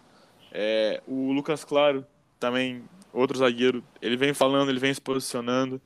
É, 0.52 1.02
o 1.08 1.32
Lucas 1.32 1.64
Claro 1.64 2.06
também, 2.40 2.84
outro 3.14 3.38
zagueiro, 3.38 3.84
ele 4.02 4.18
vem 4.18 4.34
falando, 4.34 4.70
ele 4.70 4.80
vem 4.80 4.94
se 4.94 5.02
posicionando. 5.02 5.82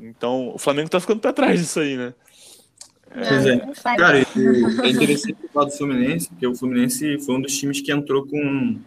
Então, 0.00 0.52
o 0.54 0.58
Flamengo 0.58 0.88
tá 0.88 1.00
ficando 1.00 1.20
para 1.20 1.32
trás 1.32 1.60
disso 1.60 1.80
aí, 1.80 1.96
né? 1.96 2.14
Pois 3.12 3.46
é. 3.46 3.58
Cara, 3.96 4.18
é 4.18 4.88
interessante 4.88 5.36
falar 5.52 5.66
do 5.66 5.72
Fluminense, 5.72 6.28
porque 6.28 6.46
o 6.46 6.54
Fluminense 6.54 7.18
foi 7.20 7.34
um 7.36 7.40
dos 7.40 7.56
times 7.56 7.80
que 7.80 7.92
entrou 7.92 8.26
com, 8.26 8.78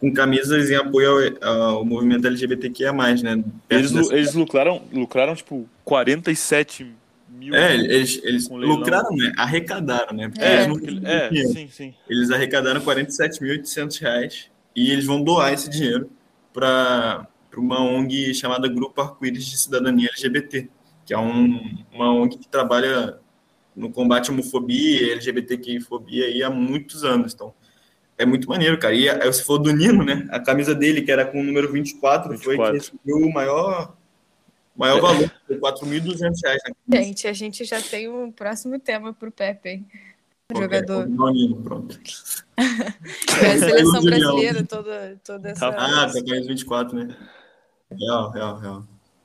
com 0.00 0.12
camisas 0.12 0.70
em 0.70 0.76
apoio 0.76 1.36
ao, 1.42 1.62
ao 1.62 1.84
movimento 1.84 2.26
LGBTQIA+, 2.26 2.92
né? 2.92 3.42
Eles, 3.68 3.90
dessa... 3.90 4.14
eles 4.14 4.34
lucraram, 4.34 4.82
lucraram, 4.92 5.34
tipo, 5.34 5.68
47 5.84 6.94
mil... 7.38 7.54
É, 7.54 7.74
eles, 7.74 8.20
eles 8.22 8.48
lucraram, 8.48 9.14
né? 9.16 9.32
Arrecadaram, 9.36 10.16
né? 10.16 10.28
Porque 10.28 10.44
é, 10.44 10.64
eles 10.64 11.00
não 11.00 11.08
é, 11.08 11.30
sim, 11.30 11.68
sim. 11.68 11.94
Eles 12.08 12.30
arrecadaram 12.30 12.80
47.800 12.80 14.00
reais 14.00 14.50
e 14.74 14.90
eles 14.90 15.06
vão 15.06 15.22
doar 15.22 15.52
esse 15.52 15.70
dinheiro 15.70 16.10
para 16.52 17.26
uma 17.56 17.80
ONG 17.80 18.34
chamada 18.34 18.68
Grupo 18.68 19.00
Arco-Íris 19.00 19.46
de 19.46 19.58
Cidadania 19.58 20.08
LGBT, 20.08 20.68
que 21.06 21.14
é 21.14 21.18
um, 21.18 21.84
uma 21.92 22.12
ONG 22.12 22.38
que 22.38 22.48
trabalha 22.48 23.18
no 23.74 23.90
combate 23.90 24.30
à 24.30 24.32
homofobia, 24.32 25.12
LGBTQI-fobia 25.12 26.26
aí 26.26 26.42
há 26.42 26.50
muitos 26.50 27.04
anos. 27.04 27.32
Então, 27.32 27.54
é 28.18 28.26
muito 28.26 28.48
maneiro, 28.48 28.78
cara. 28.78 28.94
E 28.94 29.08
aí 29.08 29.26
você 29.26 29.44
falou 29.44 29.62
do 29.62 29.72
Nino, 29.72 30.04
né? 30.04 30.26
A 30.30 30.40
camisa 30.40 30.74
dele, 30.74 31.02
que 31.02 31.12
era 31.12 31.24
com 31.24 31.40
o 31.40 31.44
número 31.44 31.70
24, 31.72 32.30
24. 32.30 32.42
foi 32.44 32.56
que 32.56 32.72
recebeu 32.72 33.16
o 33.16 33.32
maior, 33.32 33.96
maior 34.78 35.00
valor, 35.00 35.30
4.200 35.50 36.32
reais. 36.42 36.62
Gente, 36.90 37.26
a 37.26 37.32
gente 37.32 37.64
já 37.64 37.82
tem 37.82 38.08
um 38.08 38.30
próximo 38.30 38.78
tema 38.78 39.12
para 39.12 39.28
o 39.28 39.32
Pepe, 39.32 39.68
hein? 39.68 39.86
Okay, 40.50 40.62
jogador. 40.62 41.06
O 41.06 41.30
Nino, 41.30 41.60
pronto. 41.62 41.98
é 42.56 43.52
a 43.52 43.58
seleção 43.58 44.02
brasileira, 44.02 44.64
toda, 44.64 45.20
toda 45.22 45.50
essa. 45.50 45.68
Ah, 45.68 46.06
tá 46.06 46.12
com 46.12 46.46
24, 46.46 46.96
né? 46.96 47.16
Real, 47.90 48.30
real, 48.30 48.58
real. 48.58 48.84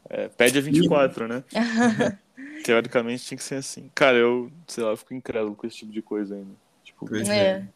É, 0.10 0.28
pede 0.28 0.58
a 0.58 0.62
24, 0.62 1.28
né? 1.28 1.44
Teoricamente 2.66 3.24
tinha 3.24 3.38
que 3.38 3.44
ser 3.44 3.56
assim. 3.56 3.90
Cara, 3.96 4.18
eu, 4.18 4.52
sei 4.68 4.84
lá, 4.84 4.92
eu 4.92 4.98
fico 4.98 5.14
incrédulo 5.14 5.56
com 5.56 5.66
esse 5.66 5.78
tipo 5.78 5.92
de 5.92 6.02
coisa 6.02 6.36
ainda. 6.36 6.56
Tipo, 6.84 7.16
é. 7.16 7.38
é. 7.38 7.68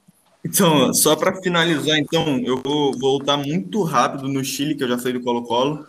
Então, 0.44 0.94
só 0.94 1.16
para 1.16 1.42
finalizar, 1.42 1.98
então, 1.98 2.40
eu 2.40 2.62
vou 2.62 2.98
voltar 2.98 3.38
muito 3.38 3.82
rápido 3.84 4.28
no 4.28 4.44
Chile, 4.44 4.76
que 4.76 4.84
eu 4.84 4.88
já 4.88 4.98
falei 4.98 5.13
do 5.13 5.22
Colo-Colo, 5.22 5.86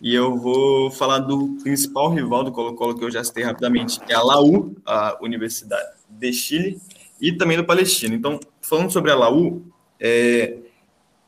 e 0.00 0.14
eu 0.14 0.36
vou 0.36 0.90
falar 0.90 1.18
do 1.18 1.56
principal 1.62 2.10
rival 2.10 2.44
do 2.44 2.52
Colo-Colo, 2.52 2.96
que 2.96 3.04
eu 3.04 3.10
já 3.10 3.22
citei 3.24 3.44
rapidamente, 3.44 4.00
é 4.08 4.14
a 4.14 4.22
Laú, 4.22 4.76
a 4.86 5.18
Universidade 5.20 5.88
de 6.08 6.32
Chile, 6.32 6.80
e 7.20 7.32
também 7.32 7.56
do 7.56 7.64
Palestina. 7.64 8.14
Então, 8.14 8.38
falando 8.60 8.90
sobre 8.90 9.10
a 9.10 9.16
Laú, 9.16 9.66
é, 10.00 10.58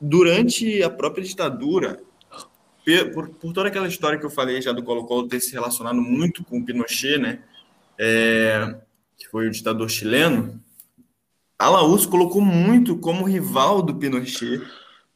durante 0.00 0.82
a 0.82 0.88
própria 0.88 1.24
ditadura, 1.24 2.00
por, 3.12 3.28
por, 3.30 3.52
toda 3.52 3.68
aquela 3.68 3.88
história 3.88 4.18
que 4.18 4.24
eu 4.24 4.30
falei 4.30 4.62
já 4.62 4.72
do 4.72 4.82
Colo-Colo 4.82 5.28
ter 5.28 5.40
se 5.40 5.52
relacionado 5.52 6.00
muito 6.00 6.44
com 6.44 6.58
o 6.58 6.64
Pinochet, 6.64 7.18
né, 7.18 7.40
é, 7.98 8.76
que 9.18 9.28
foi 9.28 9.46
o 9.46 9.50
ditador 9.50 9.88
chileno, 9.90 10.60
a 11.58 11.68
Laús 11.68 12.06
colocou 12.06 12.40
muito 12.40 12.96
como 12.96 13.26
rival 13.26 13.82
do 13.82 13.94
Pinochet 13.94 14.62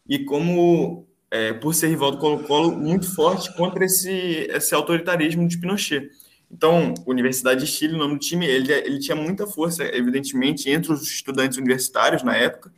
e 0.06 0.18
como, 0.18 1.06
é, 1.30 1.52
por 1.52 1.74
ser 1.74 1.88
rival 1.88 2.12
do 2.12 2.18
Colo-Colo, 2.18 2.76
muito 2.76 3.12
forte 3.14 3.54
contra 3.56 3.84
esse, 3.84 4.10
esse 4.50 4.74
autoritarismo 4.74 5.46
de 5.48 5.58
Pinochet. 5.58 6.08
Então, 6.50 6.94
Universidade 7.06 7.64
de 7.64 7.70
Chile, 7.70 7.94
o 7.94 7.98
nome 7.98 8.14
do 8.14 8.20
time, 8.20 8.46
ele, 8.46 8.72
ele 8.72 8.98
tinha 8.98 9.16
muita 9.16 9.46
força, 9.46 9.84
evidentemente, 9.84 10.70
entre 10.70 10.92
os 10.92 11.02
estudantes 11.02 11.58
universitários 11.58 12.22
na 12.22 12.36
época, 12.36 12.72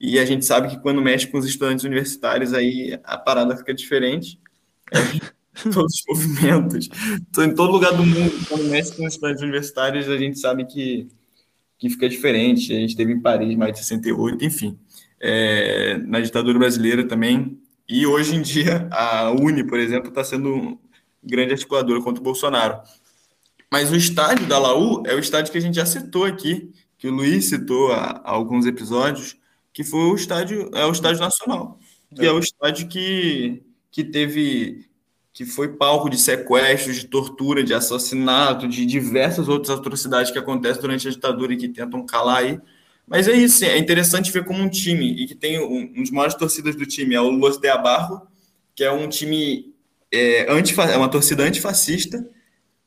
e 0.00 0.18
a 0.18 0.24
gente 0.24 0.44
sabe 0.44 0.68
que 0.68 0.80
quando 0.80 1.00
mexe 1.00 1.28
com 1.28 1.38
os 1.38 1.46
estudantes 1.46 1.84
universitários, 1.84 2.52
aí 2.52 2.98
a 3.04 3.16
parada 3.16 3.56
fica 3.56 3.72
diferente. 3.72 4.40
É, 4.90 4.98
todos 5.72 5.94
os 5.94 6.04
movimentos. 6.08 6.88
Em 7.38 7.54
todo 7.54 7.70
lugar 7.70 7.92
do 7.92 8.04
mundo, 8.04 8.32
quando 8.48 8.64
mexe 8.64 8.96
com 8.96 9.06
os 9.06 9.12
estudantes 9.14 9.42
universitários, 9.42 10.08
a 10.08 10.16
gente 10.16 10.40
sabe 10.40 10.64
que, 10.64 11.06
que 11.78 11.88
fica 11.88 12.08
diferente. 12.08 12.72
A 12.72 12.80
gente 12.80 12.96
teve 12.96 13.12
em 13.12 13.20
Paris, 13.20 13.56
mais 13.56 13.72
de 13.74 13.78
68, 13.78 14.44
enfim. 14.44 14.76
É, 15.20 15.98
na 15.98 16.20
ditadura 16.20 16.58
brasileira 16.58 17.06
também. 17.06 17.61
E 17.92 18.06
hoje 18.06 18.34
em 18.34 18.40
dia, 18.40 18.88
a 18.90 19.30
Uni, 19.32 19.62
por 19.62 19.78
exemplo, 19.78 20.08
está 20.08 20.24
sendo 20.24 20.48
um 20.48 20.78
grande 21.22 21.52
articuladora 21.52 22.00
contra 22.00 22.22
o 22.22 22.24
Bolsonaro. 22.24 22.80
Mas 23.70 23.92
o 23.92 23.96
estádio 23.96 24.46
da 24.46 24.58
Laú 24.58 25.02
é 25.04 25.14
o 25.14 25.18
estádio 25.18 25.52
que 25.52 25.58
a 25.58 25.60
gente 25.60 25.74
já 25.74 25.84
citou 25.84 26.24
aqui, 26.24 26.72
que 26.96 27.06
o 27.06 27.12
Luiz 27.12 27.50
citou 27.50 27.92
há, 27.92 28.22
há 28.24 28.30
alguns 28.30 28.64
episódios, 28.64 29.36
que 29.74 29.84
foi 29.84 30.00
o 30.06 30.14
estádio, 30.14 30.70
é 30.72 30.86
o 30.86 30.90
estádio 30.90 31.20
nacional, 31.20 31.78
que 32.16 32.22
é, 32.22 32.28
é 32.28 32.32
o 32.32 32.38
estádio 32.38 32.88
que, 32.88 33.62
que 33.90 34.02
teve 34.02 34.86
que 35.34 35.44
foi 35.44 35.76
palco 35.76 36.08
de 36.08 36.16
sequestros, 36.16 36.96
de 36.96 37.06
tortura, 37.06 37.62
de 37.62 37.74
assassinato, 37.74 38.66
de 38.66 38.86
diversas 38.86 39.48
outras 39.48 39.78
atrocidades 39.78 40.30
que 40.30 40.38
acontecem 40.38 40.80
durante 40.80 41.08
a 41.08 41.10
ditadura 41.10 41.52
e 41.52 41.58
que 41.58 41.68
tentam 41.68 42.06
calar 42.06 42.38
aí. 42.38 42.58
Mas 43.12 43.28
é 43.28 43.34
isso, 43.34 43.62
é 43.62 43.76
interessante 43.76 44.32
ver 44.32 44.42
como 44.42 44.62
um 44.62 44.70
time, 44.70 45.22
e 45.22 45.26
que 45.26 45.34
tem 45.34 45.60
um, 45.60 45.92
um 45.94 46.00
dos 46.00 46.10
maiores 46.10 46.34
torcidas 46.34 46.74
do 46.74 46.86
time, 46.86 47.14
é 47.14 47.20
o 47.20 47.28
Los 47.28 47.58
de 47.58 47.68
Abarro, 47.68 48.22
que 48.74 48.82
é 48.82 48.90
um 48.90 49.06
time, 49.06 49.74
é, 50.10 50.46
é 50.46 50.96
uma 50.96 51.10
torcida 51.10 51.42
antifascista, 51.42 52.26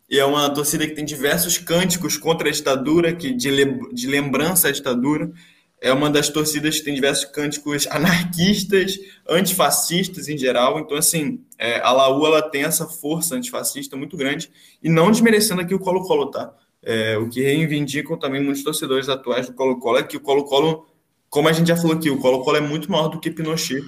e 0.09 0.17
é 0.17 0.25
uma 0.25 0.49
torcida 0.49 0.87
que 0.87 0.95
tem 0.95 1.05
diversos 1.05 1.59
cânticos 1.59 2.17
contra 2.17 2.49
a 2.49 2.51
ditadura, 2.51 3.13
que 3.13 3.33
de, 3.33 3.51
de 3.93 4.07
lembrança 4.07 4.67
à 4.67 4.71
ditadura, 4.71 5.31
é 5.79 5.93
uma 5.93 6.09
das 6.09 6.27
torcidas 6.27 6.79
que 6.79 6.85
tem 6.85 6.95
diversos 6.95 7.25
cânticos 7.25 7.85
anarquistas, 7.91 8.97
antifascistas 9.29 10.27
em 10.27 10.39
geral. 10.39 10.79
Então, 10.79 10.97
assim, 10.97 11.45
é, 11.59 11.79
a 11.81 11.91
Laú 11.91 12.25
ela 12.25 12.41
tem 12.41 12.63
essa 12.63 12.87
força 12.87 13.35
antifascista 13.35 13.95
muito 13.95 14.17
grande, 14.17 14.49
e 14.81 14.89
não 14.89 15.11
desmerecendo 15.11 15.61
aqui 15.61 15.75
o 15.75 15.79
Colo-Colo, 15.79 16.31
tá? 16.31 16.51
É, 16.85 17.17
o 17.17 17.27
que 17.27 17.41
reivindicam 17.41 18.15
também 18.15 18.41
muitos 18.41 18.63
torcedores 18.63 19.09
atuais 19.09 19.47
do 19.47 19.53
Colo-Colo 19.53 19.97
é 19.97 20.03
que 20.03 20.15
o 20.15 20.19
Colo-Colo, 20.19 20.87
como 21.29 21.49
a 21.49 21.51
gente 21.51 21.67
já 21.67 21.75
falou 21.75 21.97
aqui, 21.97 22.11
o 22.11 22.19
Colo-Colo 22.19 22.57
é 22.57 22.61
muito 22.61 22.91
maior 22.91 23.07
do 23.07 23.19
que 23.19 23.31
Pinochet. 23.31 23.83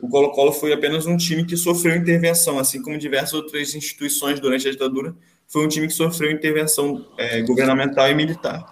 O 0.00 0.08
Colo-Colo 0.08 0.50
foi 0.50 0.72
apenas 0.72 1.06
um 1.06 1.16
time 1.16 1.44
que 1.44 1.56
sofreu 1.56 1.94
intervenção, 1.94 2.58
assim 2.58 2.82
como 2.82 2.98
diversas 2.98 3.34
outras 3.34 3.74
instituições 3.74 4.40
durante 4.40 4.66
a 4.66 4.70
ditadura, 4.70 5.14
foi 5.46 5.64
um 5.64 5.68
time 5.68 5.86
que 5.86 5.92
sofreu 5.92 6.30
intervenção 6.30 7.06
é, 7.16 7.42
governamental 7.42 8.08
e 8.08 8.14
militar, 8.14 8.64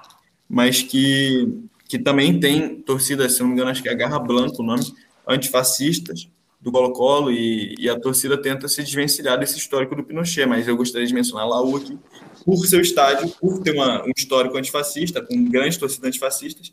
mas 0.48 0.82
que 0.82 1.68
que 1.88 1.98
também 1.98 2.38
tem 2.38 2.82
torcida, 2.82 3.26
se 3.30 3.40
não 3.40 3.48
me 3.48 3.54
engano, 3.54 3.70
acho 3.70 3.82
que 3.82 3.88
é 3.88 3.94
Garra 3.94 4.18
Blanca 4.18 4.60
o 4.60 4.62
nome, 4.62 4.84
antifascistas 5.26 6.28
do 6.61 6.73
Colo-Colo, 6.73 7.31
e, 7.31 7.75
e, 7.79 7.88
a 7.88 7.99
torcida 7.99 8.37
tenta 8.37 8.66
se 8.66 8.83
desvencilhar 8.83 9.38
desse 9.38 9.57
histórico 9.57 9.94
do 9.94 10.03
Pinochet, 10.03 10.44
mas 10.44 10.66
eu 10.66 10.77
gostaria 10.77 11.07
de 11.07 11.14
mencionar 11.14 11.44
a 11.44 11.49
Laú 11.49 11.77
aqui, 11.77 11.97
por 12.44 12.57
seu 12.66 12.81
estádio, 12.81 13.29
por 13.40 13.62
ter 13.62 13.73
uma, 13.73 14.05
um 14.05 14.12
histórico 14.16 14.59
antifascista, 14.59 15.23
com 15.23 15.44
grandes 15.49 15.77
torcidas 15.77 16.09
antifascistas, 16.09 16.73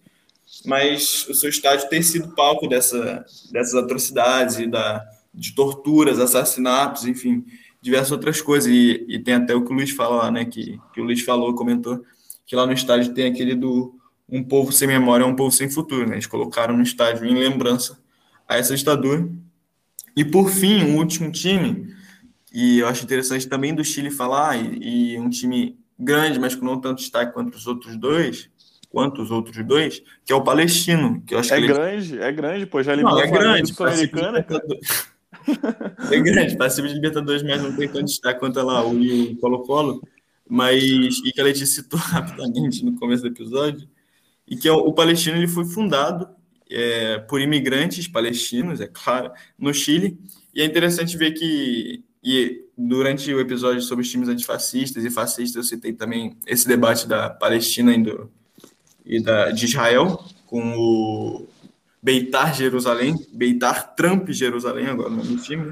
mas 0.66 1.28
o 1.30 1.36
seu 1.36 1.50
estádio 1.50 1.88
ter 1.88 2.02
sido 2.02 2.34
palco 2.34 2.68
dessa, 2.68 3.24
dessas 3.52 3.76
atrocidades 3.76 4.58
e 4.58 4.66
da, 4.66 5.06
de 5.34 5.54
torturas, 5.54 6.20
assassinatos, 6.20 7.06
enfim, 7.06 7.46
diversas 7.82 8.12
outras 8.12 8.42
coisas. 8.42 8.72
E, 8.72 9.06
e, 9.08 9.20
tem 9.20 9.36
até 9.36 9.54
o 9.54 9.64
que 9.64 9.72
o 9.72 9.76
Luiz 9.76 9.92
fala 9.92 10.16
lá, 10.24 10.32
né? 10.32 10.46
Que, 10.46 10.80
que 10.94 11.02
o 11.02 11.04
Luiz 11.04 11.22
falou, 11.22 11.54
comentou, 11.54 12.04
que 12.46 12.56
lá 12.56 12.66
no 12.66 12.74
estádio 12.74 13.14
tem 13.14 13.28
aquele 13.28 13.56
do 13.56 13.94
um 14.28 14.44
povo 14.44 14.72
sem 14.72 14.88
memória 14.88 15.26
um 15.26 15.36
povo 15.36 15.52
sem 15.52 15.70
futuro. 15.70 16.08
Né? 16.08 16.16
Eles 16.16 16.26
colocaram 16.26 16.76
no 16.76 16.82
estádio 16.82 17.26
em 17.26 17.38
lembrança 17.38 18.00
a 18.48 18.58
essa 18.58 18.76
ditadura. 18.76 19.30
E 20.16 20.24
por 20.24 20.50
fim, 20.50 20.84
o 20.84 20.88
um 20.90 20.98
último 20.98 21.32
time, 21.32 21.94
e 22.54 22.80
eu 22.80 22.88
acho 22.88 23.04
interessante 23.04 23.48
também 23.48 23.76
do 23.76 23.84
Chile 23.84 24.10
falar, 24.10 24.58
e, 24.58 25.14
e, 25.14 25.20
um 25.20 25.30
time 25.30 25.78
grande, 26.00 26.40
mas 26.40 26.56
com 26.56 26.66
não 26.66 26.80
tanto 26.80 27.00
destaque 27.00 27.34
quanto 27.34 27.56
os 27.56 27.68
outros 27.68 27.98
dois, 27.98 28.50
quanto 28.90 29.22
os 29.22 29.30
outros 29.30 29.66
dois, 29.66 30.02
que 30.24 30.32
é 30.32 30.36
o 30.36 30.44
palestino. 30.44 31.22
Que 31.26 31.36
eu 31.36 31.40
acho 31.40 31.54
é 31.54 31.60
que 31.60 31.68
grande, 31.68 32.14
ele... 32.14 32.24
é 32.24 32.32
grande, 32.32 32.66
pô, 32.66 32.82
já 32.82 32.94
eliminou 32.94 33.18
não, 33.18 33.26
é 33.26 33.30
grande, 33.30 33.74
sul-americana. 33.74 34.46
é 36.12 36.20
grande, 36.22 36.58
participa 36.58 36.88
de 36.88 36.94
Libertadores, 36.94 37.44
mas 37.44 37.62
não 37.62 37.76
tem 37.76 37.90
tanto 37.90 38.06
destaque 38.06 38.40
quanto 38.40 38.62
lá 38.62 38.86
o 38.88 39.36
Colo-Colo. 39.36 40.02
Mas, 40.48 40.84
e 41.26 41.32
que 41.34 41.42
a 41.42 41.44
Letícia 41.44 41.84
citou 41.84 42.00
rapidamente 42.02 42.86
no 42.86 42.96
começo 42.98 43.24
do 43.24 43.30
episódio, 43.30 43.86
e 44.48 44.56
que 44.56 44.68
é 44.68 44.72
o, 44.72 44.94
Palestino 44.94 45.38
ele 45.38 45.48
foi 45.48 45.66
fundado 45.66 46.30
é, 46.70 47.20
por 47.20 47.42
imigrantes 47.42 48.08
palestinos, 48.08 48.82
é 48.82 48.88
claro, 48.88 49.32
no 49.58 49.74
Chile. 49.74 50.18
E 50.54 50.62
é 50.62 50.66
interessante 50.66 51.18
ver 51.18 51.32
que 51.32 52.04
e 52.26 52.66
durante 52.76 53.32
o 53.32 53.40
episódio 53.40 53.82
sobre 53.84 54.04
os 54.04 54.10
times 54.10 54.28
antifascistas 54.28 55.06
e 55.06 55.12
fascistas, 55.12 55.56
eu 55.56 55.64
citei 55.64 55.94
também 55.94 56.36
esse 56.48 56.68
debate 56.68 57.08
da 57.08 57.30
Palestina 57.30 57.94
e, 57.94 58.02
do, 58.02 58.32
e 59.06 59.22
da, 59.22 59.52
de 59.52 59.66
Israel 59.66 60.26
com 60.48 60.76
o 60.76 61.48
Beitar 62.02 62.56
Jerusalém, 62.56 63.16
Beitar 63.32 63.94
Trump 63.94 64.30
Jerusalém, 64.32 64.88
agora 64.88 65.12
no 65.12 65.38
time. 65.38 65.72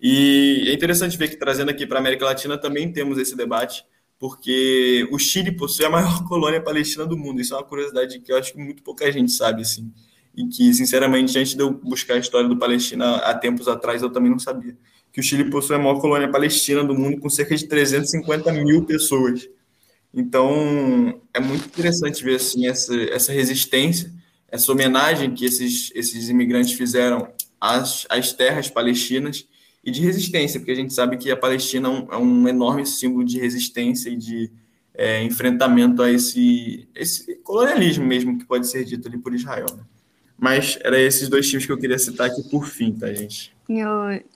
E 0.00 0.66
é 0.68 0.72
interessante 0.72 1.18
ver 1.18 1.28
que 1.28 1.36
trazendo 1.36 1.72
aqui 1.72 1.84
para 1.84 1.98
a 1.98 2.00
América 2.00 2.26
Latina 2.26 2.56
também 2.56 2.92
temos 2.92 3.18
esse 3.18 3.36
debate, 3.36 3.84
porque 4.20 5.08
o 5.10 5.18
Chile 5.18 5.50
possui 5.50 5.84
a 5.84 5.90
maior 5.90 6.22
colônia 6.28 6.60
palestina 6.60 7.04
do 7.04 7.16
mundo. 7.16 7.40
Isso 7.40 7.54
é 7.54 7.56
uma 7.56 7.64
curiosidade 7.64 8.20
que 8.20 8.30
eu 8.30 8.38
acho 8.38 8.52
que 8.52 8.58
muito 8.60 8.84
pouca 8.84 9.10
gente 9.10 9.32
sabe, 9.32 9.62
assim. 9.62 9.92
E 10.34 10.46
que, 10.46 10.72
sinceramente, 10.72 11.38
antes 11.38 11.54
de 11.54 11.62
eu 11.62 11.70
buscar 11.70 12.14
a 12.14 12.18
história 12.18 12.48
do 12.48 12.56
Palestina 12.56 13.16
há 13.16 13.34
tempos 13.34 13.68
atrás, 13.68 14.02
eu 14.02 14.10
também 14.10 14.30
não 14.30 14.38
sabia. 14.38 14.76
Que 15.12 15.20
o 15.20 15.22
Chile 15.22 15.50
possui 15.50 15.76
a 15.76 15.78
maior 15.78 16.00
colônia 16.00 16.30
palestina 16.30 16.82
do 16.82 16.94
mundo, 16.94 17.20
com 17.20 17.28
cerca 17.28 17.54
de 17.54 17.66
350 17.66 18.50
mil 18.52 18.84
pessoas. 18.84 19.46
Então, 20.14 21.20
é 21.32 21.40
muito 21.40 21.66
interessante 21.66 22.22
ver 22.22 22.36
assim, 22.36 22.66
essa, 22.66 22.94
essa 22.94 23.32
resistência, 23.32 24.12
essa 24.48 24.70
homenagem 24.70 25.34
que 25.34 25.44
esses, 25.44 25.90
esses 25.94 26.28
imigrantes 26.28 26.72
fizeram 26.72 27.28
às, 27.60 28.06
às 28.08 28.32
terras 28.32 28.68
palestinas 28.68 29.46
e 29.84 29.90
de 29.90 30.00
resistência, 30.00 30.60
porque 30.60 30.72
a 30.72 30.76
gente 30.76 30.92
sabe 30.92 31.16
que 31.16 31.30
a 31.30 31.36
Palestina 31.36 31.88
é 31.88 31.90
um, 31.90 32.12
é 32.12 32.16
um 32.16 32.48
enorme 32.48 32.86
símbolo 32.86 33.24
de 33.24 33.38
resistência 33.38 34.10
e 34.10 34.16
de 34.16 34.50
é, 34.94 35.22
enfrentamento 35.22 36.02
a 36.02 36.10
esse, 36.10 36.88
esse 36.94 37.36
colonialismo 37.36 38.04
mesmo 38.04 38.38
que 38.38 38.44
pode 38.44 38.68
ser 38.68 38.84
dito 38.84 39.08
ali 39.08 39.18
por 39.18 39.34
Israel. 39.34 39.66
Né? 39.74 39.82
Mas 40.42 40.76
era 40.82 41.00
esses 41.00 41.28
dois 41.28 41.48
times 41.48 41.64
que 41.64 41.70
eu 41.70 41.78
queria 41.78 41.96
citar 41.96 42.26
aqui 42.26 42.42
por 42.42 42.66
fim, 42.66 42.92
tá, 42.92 43.06
gente? 43.14 43.54
Eu, 43.68 43.88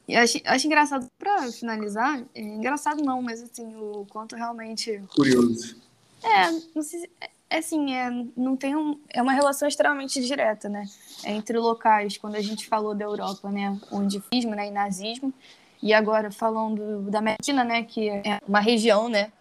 eu 0.08 0.20
acho, 0.20 0.38
acho 0.44 0.66
engraçado, 0.68 1.10
para 1.18 1.50
finalizar, 1.50 2.22
é, 2.32 2.40
engraçado 2.40 3.02
não, 3.02 3.20
mas 3.20 3.42
assim, 3.42 3.74
o 3.74 4.06
quanto 4.08 4.36
realmente. 4.36 5.02
Curioso. 5.16 5.76
É, 6.22 6.52
não 6.72 6.82
sei, 6.82 7.10
é 7.50 7.58
assim, 7.58 7.92
é, 7.92 8.08
não 8.36 8.56
tem 8.56 8.76
um, 8.76 9.00
é 9.12 9.20
uma 9.20 9.32
relação 9.32 9.66
extremamente 9.66 10.24
direta, 10.24 10.68
né? 10.68 10.84
É 11.24 11.32
entre 11.32 11.58
locais, 11.58 12.16
quando 12.16 12.36
a 12.36 12.40
gente 12.40 12.68
falou 12.68 12.94
da 12.94 13.04
Europa, 13.04 13.50
né? 13.50 13.76
O 13.90 14.00
indifismo 14.00 14.54
né, 14.54 14.68
e 14.68 14.70
nazismo, 14.70 15.34
e 15.82 15.92
agora 15.92 16.30
falando 16.30 17.10
da 17.10 17.20
Medina, 17.20 17.64
né? 17.64 17.82
Que 17.82 18.10
é 18.10 18.40
uma 18.46 18.60
região, 18.60 19.08
né? 19.08 19.32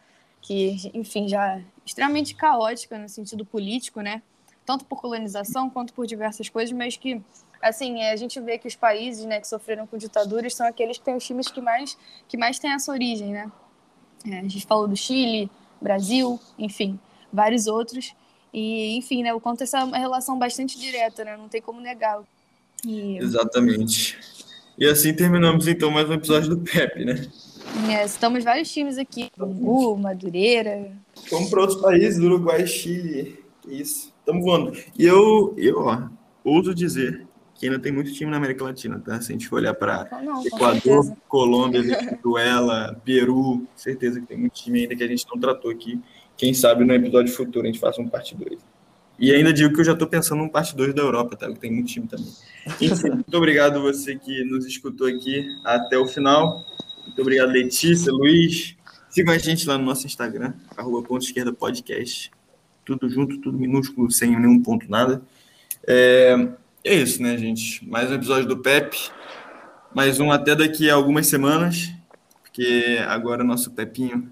Que, 0.41 0.89
enfim, 0.95 1.27
já 1.27 1.61
extremamente 1.85 2.33
caótica 2.33 2.97
no 2.97 3.07
sentido 3.07 3.45
político, 3.45 4.01
né? 4.01 4.23
Tanto 4.65 4.85
por 4.85 4.99
colonização 4.99 5.69
quanto 5.69 5.93
por 5.93 6.07
diversas 6.07 6.49
coisas, 6.49 6.75
mas 6.75 6.97
que, 6.97 7.21
assim, 7.61 8.03
a 8.03 8.15
gente 8.15 8.39
vê 8.39 8.57
que 8.57 8.67
os 8.67 8.75
países, 8.75 9.25
né, 9.25 9.39
que 9.39 9.47
sofreram 9.47 9.85
com 9.85 9.97
ditaduras 9.97 10.55
são 10.55 10.65
aqueles 10.65 10.97
que 10.97 11.05
têm 11.05 11.15
os 11.15 11.23
times 11.23 11.49
que 11.49 11.61
mais, 11.61 11.97
que 12.27 12.37
mais 12.37 12.57
têm 12.57 12.71
essa 12.71 12.91
origem, 12.91 13.31
né? 13.31 13.51
É, 14.27 14.39
a 14.39 14.43
gente 14.43 14.65
falou 14.65 14.87
do 14.87 14.95
Chile, 14.95 15.51
Brasil, 15.79 16.39
enfim 16.57 16.99
vários 17.35 17.67
outros. 17.67 18.15
E, 18.53 18.95
enfim, 18.95 19.21
né, 19.21 19.33
o 19.33 19.41
quanto 19.41 19.63
essa 19.63 19.79
é 19.79 19.83
uma 19.83 19.97
relação 19.97 20.39
bastante 20.39 20.79
direta, 20.79 21.25
né? 21.25 21.35
Não 21.35 21.49
tem 21.49 21.61
como 21.61 21.81
negar. 21.81 22.21
E... 22.87 23.17
Exatamente. 23.17 24.17
E 24.77 24.85
assim 24.85 25.13
terminamos 25.13 25.67
então 25.67 25.91
mais 25.91 26.09
um 26.09 26.13
episódio 26.13 26.55
do 26.55 26.57
PEP, 26.57 27.03
né? 27.03 27.27
É, 27.89 28.05
estamos 28.05 28.43
vários 28.43 28.71
times 28.71 28.97
aqui. 28.97 29.29
Bangu, 29.35 29.97
Madureira. 29.97 30.91
Vamos 31.29 31.49
para 31.49 31.61
outros 31.61 31.81
países, 31.81 32.19
Uruguai, 32.19 32.65
Chile. 32.65 33.43
Isso. 33.67 34.13
Estamos 34.19 34.43
voando. 34.43 34.77
E 34.97 35.05
eu, 35.05 35.53
eu 35.57 35.79
ó, 35.79 36.09
ouso 36.43 36.73
dizer 36.73 37.27
que 37.55 37.67
ainda 37.67 37.79
tem 37.79 37.91
muito 37.91 38.11
time 38.13 38.29
na 38.29 38.37
América 38.37 38.63
Latina, 38.63 38.99
tá? 38.99 39.19
Se 39.21 39.31
a 39.31 39.33
gente 39.33 39.47
for 39.47 39.57
olhar 39.57 39.73
para 39.73 40.07
Equador, 40.45 41.15
Colômbia, 41.27 41.81
Venezuela, 41.81 43.01
Peru, 43.05 43.65
certeza 43.75 44.19
que 44.19 44.27
tem 44.27 44.37
muito 44.37 44.53
time 44.53 44.81
ainda 44.81 44.95
que 44.95 45.03
a 45.03 45.07
gente 45.07 45.25
não 45.33 45.39
tratou 45.39 45.71
aqui. 45.71 45.99
Quem 46.35 46.53
sabe 46.53 46.83
no 46.83 46.93
episódio 46.93 47.33
futuro 47.33 47.63
a 47.63 47.67
gente 47.67 47.79
faça 47.79 48.01
um 48.01 48.09
parte 48.09 48.35
2. 48.35 48.59
E 49.17 49.33
ainda 49.33 49.53
digo 49.53 49.73
que 49.73 49.79
eu 49.79 49.85
já 49.85 49.93
estou 49.93 50.07
pensando 50.07 50.39
num 50.39 50.49
parte 50.49 50.75
2 50.75 50.93
da 50.93 51.01
Europa, 51.01 51.37
tá? 51.37 51.47
Que 51.47 51.57
tem 51.57 51.71
muito 51.71 51.87
time 51.87 52.07
também. 52.07 52.27
Enfim, 52.81 53.11
muito 53.11 53.37
obrigado 53.37 53.81
você 53.81 54.17
que 54.17 54.43
nos 54.43 54.65
escutou 54.65 55.07
aqui 55.07 55.47
até 55.63 55.97
o 55.97 56.05
final. 56.05 56.65
Muito 57.05 57.21
obrigado, 57.21 57.51
Letícia, 57.51 58.11
Luiz. 58.11 58.75
Sigam 59.09 59.33
a 59.33 59.37
gente 59.37 59.65
lá 59.65 59.77
no 59.77 59.85
nosso 59.85 60.05
Instagram, 60.05 60.53
arroba 60.75 61.07
ponto 61.07 61.23
esquerda 61.23 61.53
podcast. 61.53 62.34
Tudo 62.85 63.09
junto, 63.09 63.39
tudo 63.39 63.57
minúsculo, 63.57 64.11
sem 64.11 64.39
nenhum 64.39 64.61
ponto 64.61 64.89
nada. 64.89 65.21
É, 65.87 66.49
é 66.83 66.93
isso, 66.93 67.21
né, 67.21 67.37
gente? 67.37 67.87
Mais 67.87 68.11
um 68.11 68.13
episódio 68.13 68.47
do 68.47 68.57
PEP. 68.57 68.95
Mais 69.93 70.19
um 70.19 70.31
até 70.31 70.55
daqui 70.55 70.89
a 70.89 70.93
algumas 70.95 71.25
semanas, 71.27 71.91
porque 72.43 72.99
agora 73.07 73.43
nosso 73.43 73.71
Pepinho 73.71 74.29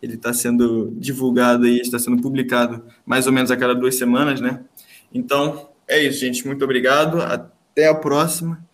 ele 0.00 0.14
está 0.14 0.32
sendo 0.32 0.92
divulgado 0.96 1.66
e 1.66 1.80
está 1.80 1.98
sendo 1.98 2.20
publicado 2.22 2.84
mais 3.04 3.26
ou 3.26 3.32
menos 3.32 3.50
a 3.50 3.56
cada 3.56 3.74
duas 3.74 3.96
semanas, 3.96 4.40
né? 4.40 4.64
Então, 5.12 5.70
é 5.86 6.02
isso, 6.02 6.20
gente. 6.20 6.46
Muito 6.46 6.64
obrigado. 6.64 7.20
Até 7.20 7.88
a 7.88 7.94
próxima 7.94 8.64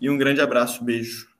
e 0.00 0.10
um 0.10 0.18
grande 0.18 0.40
abraço. 0.40 0.84
Beijo. 0.84 1.33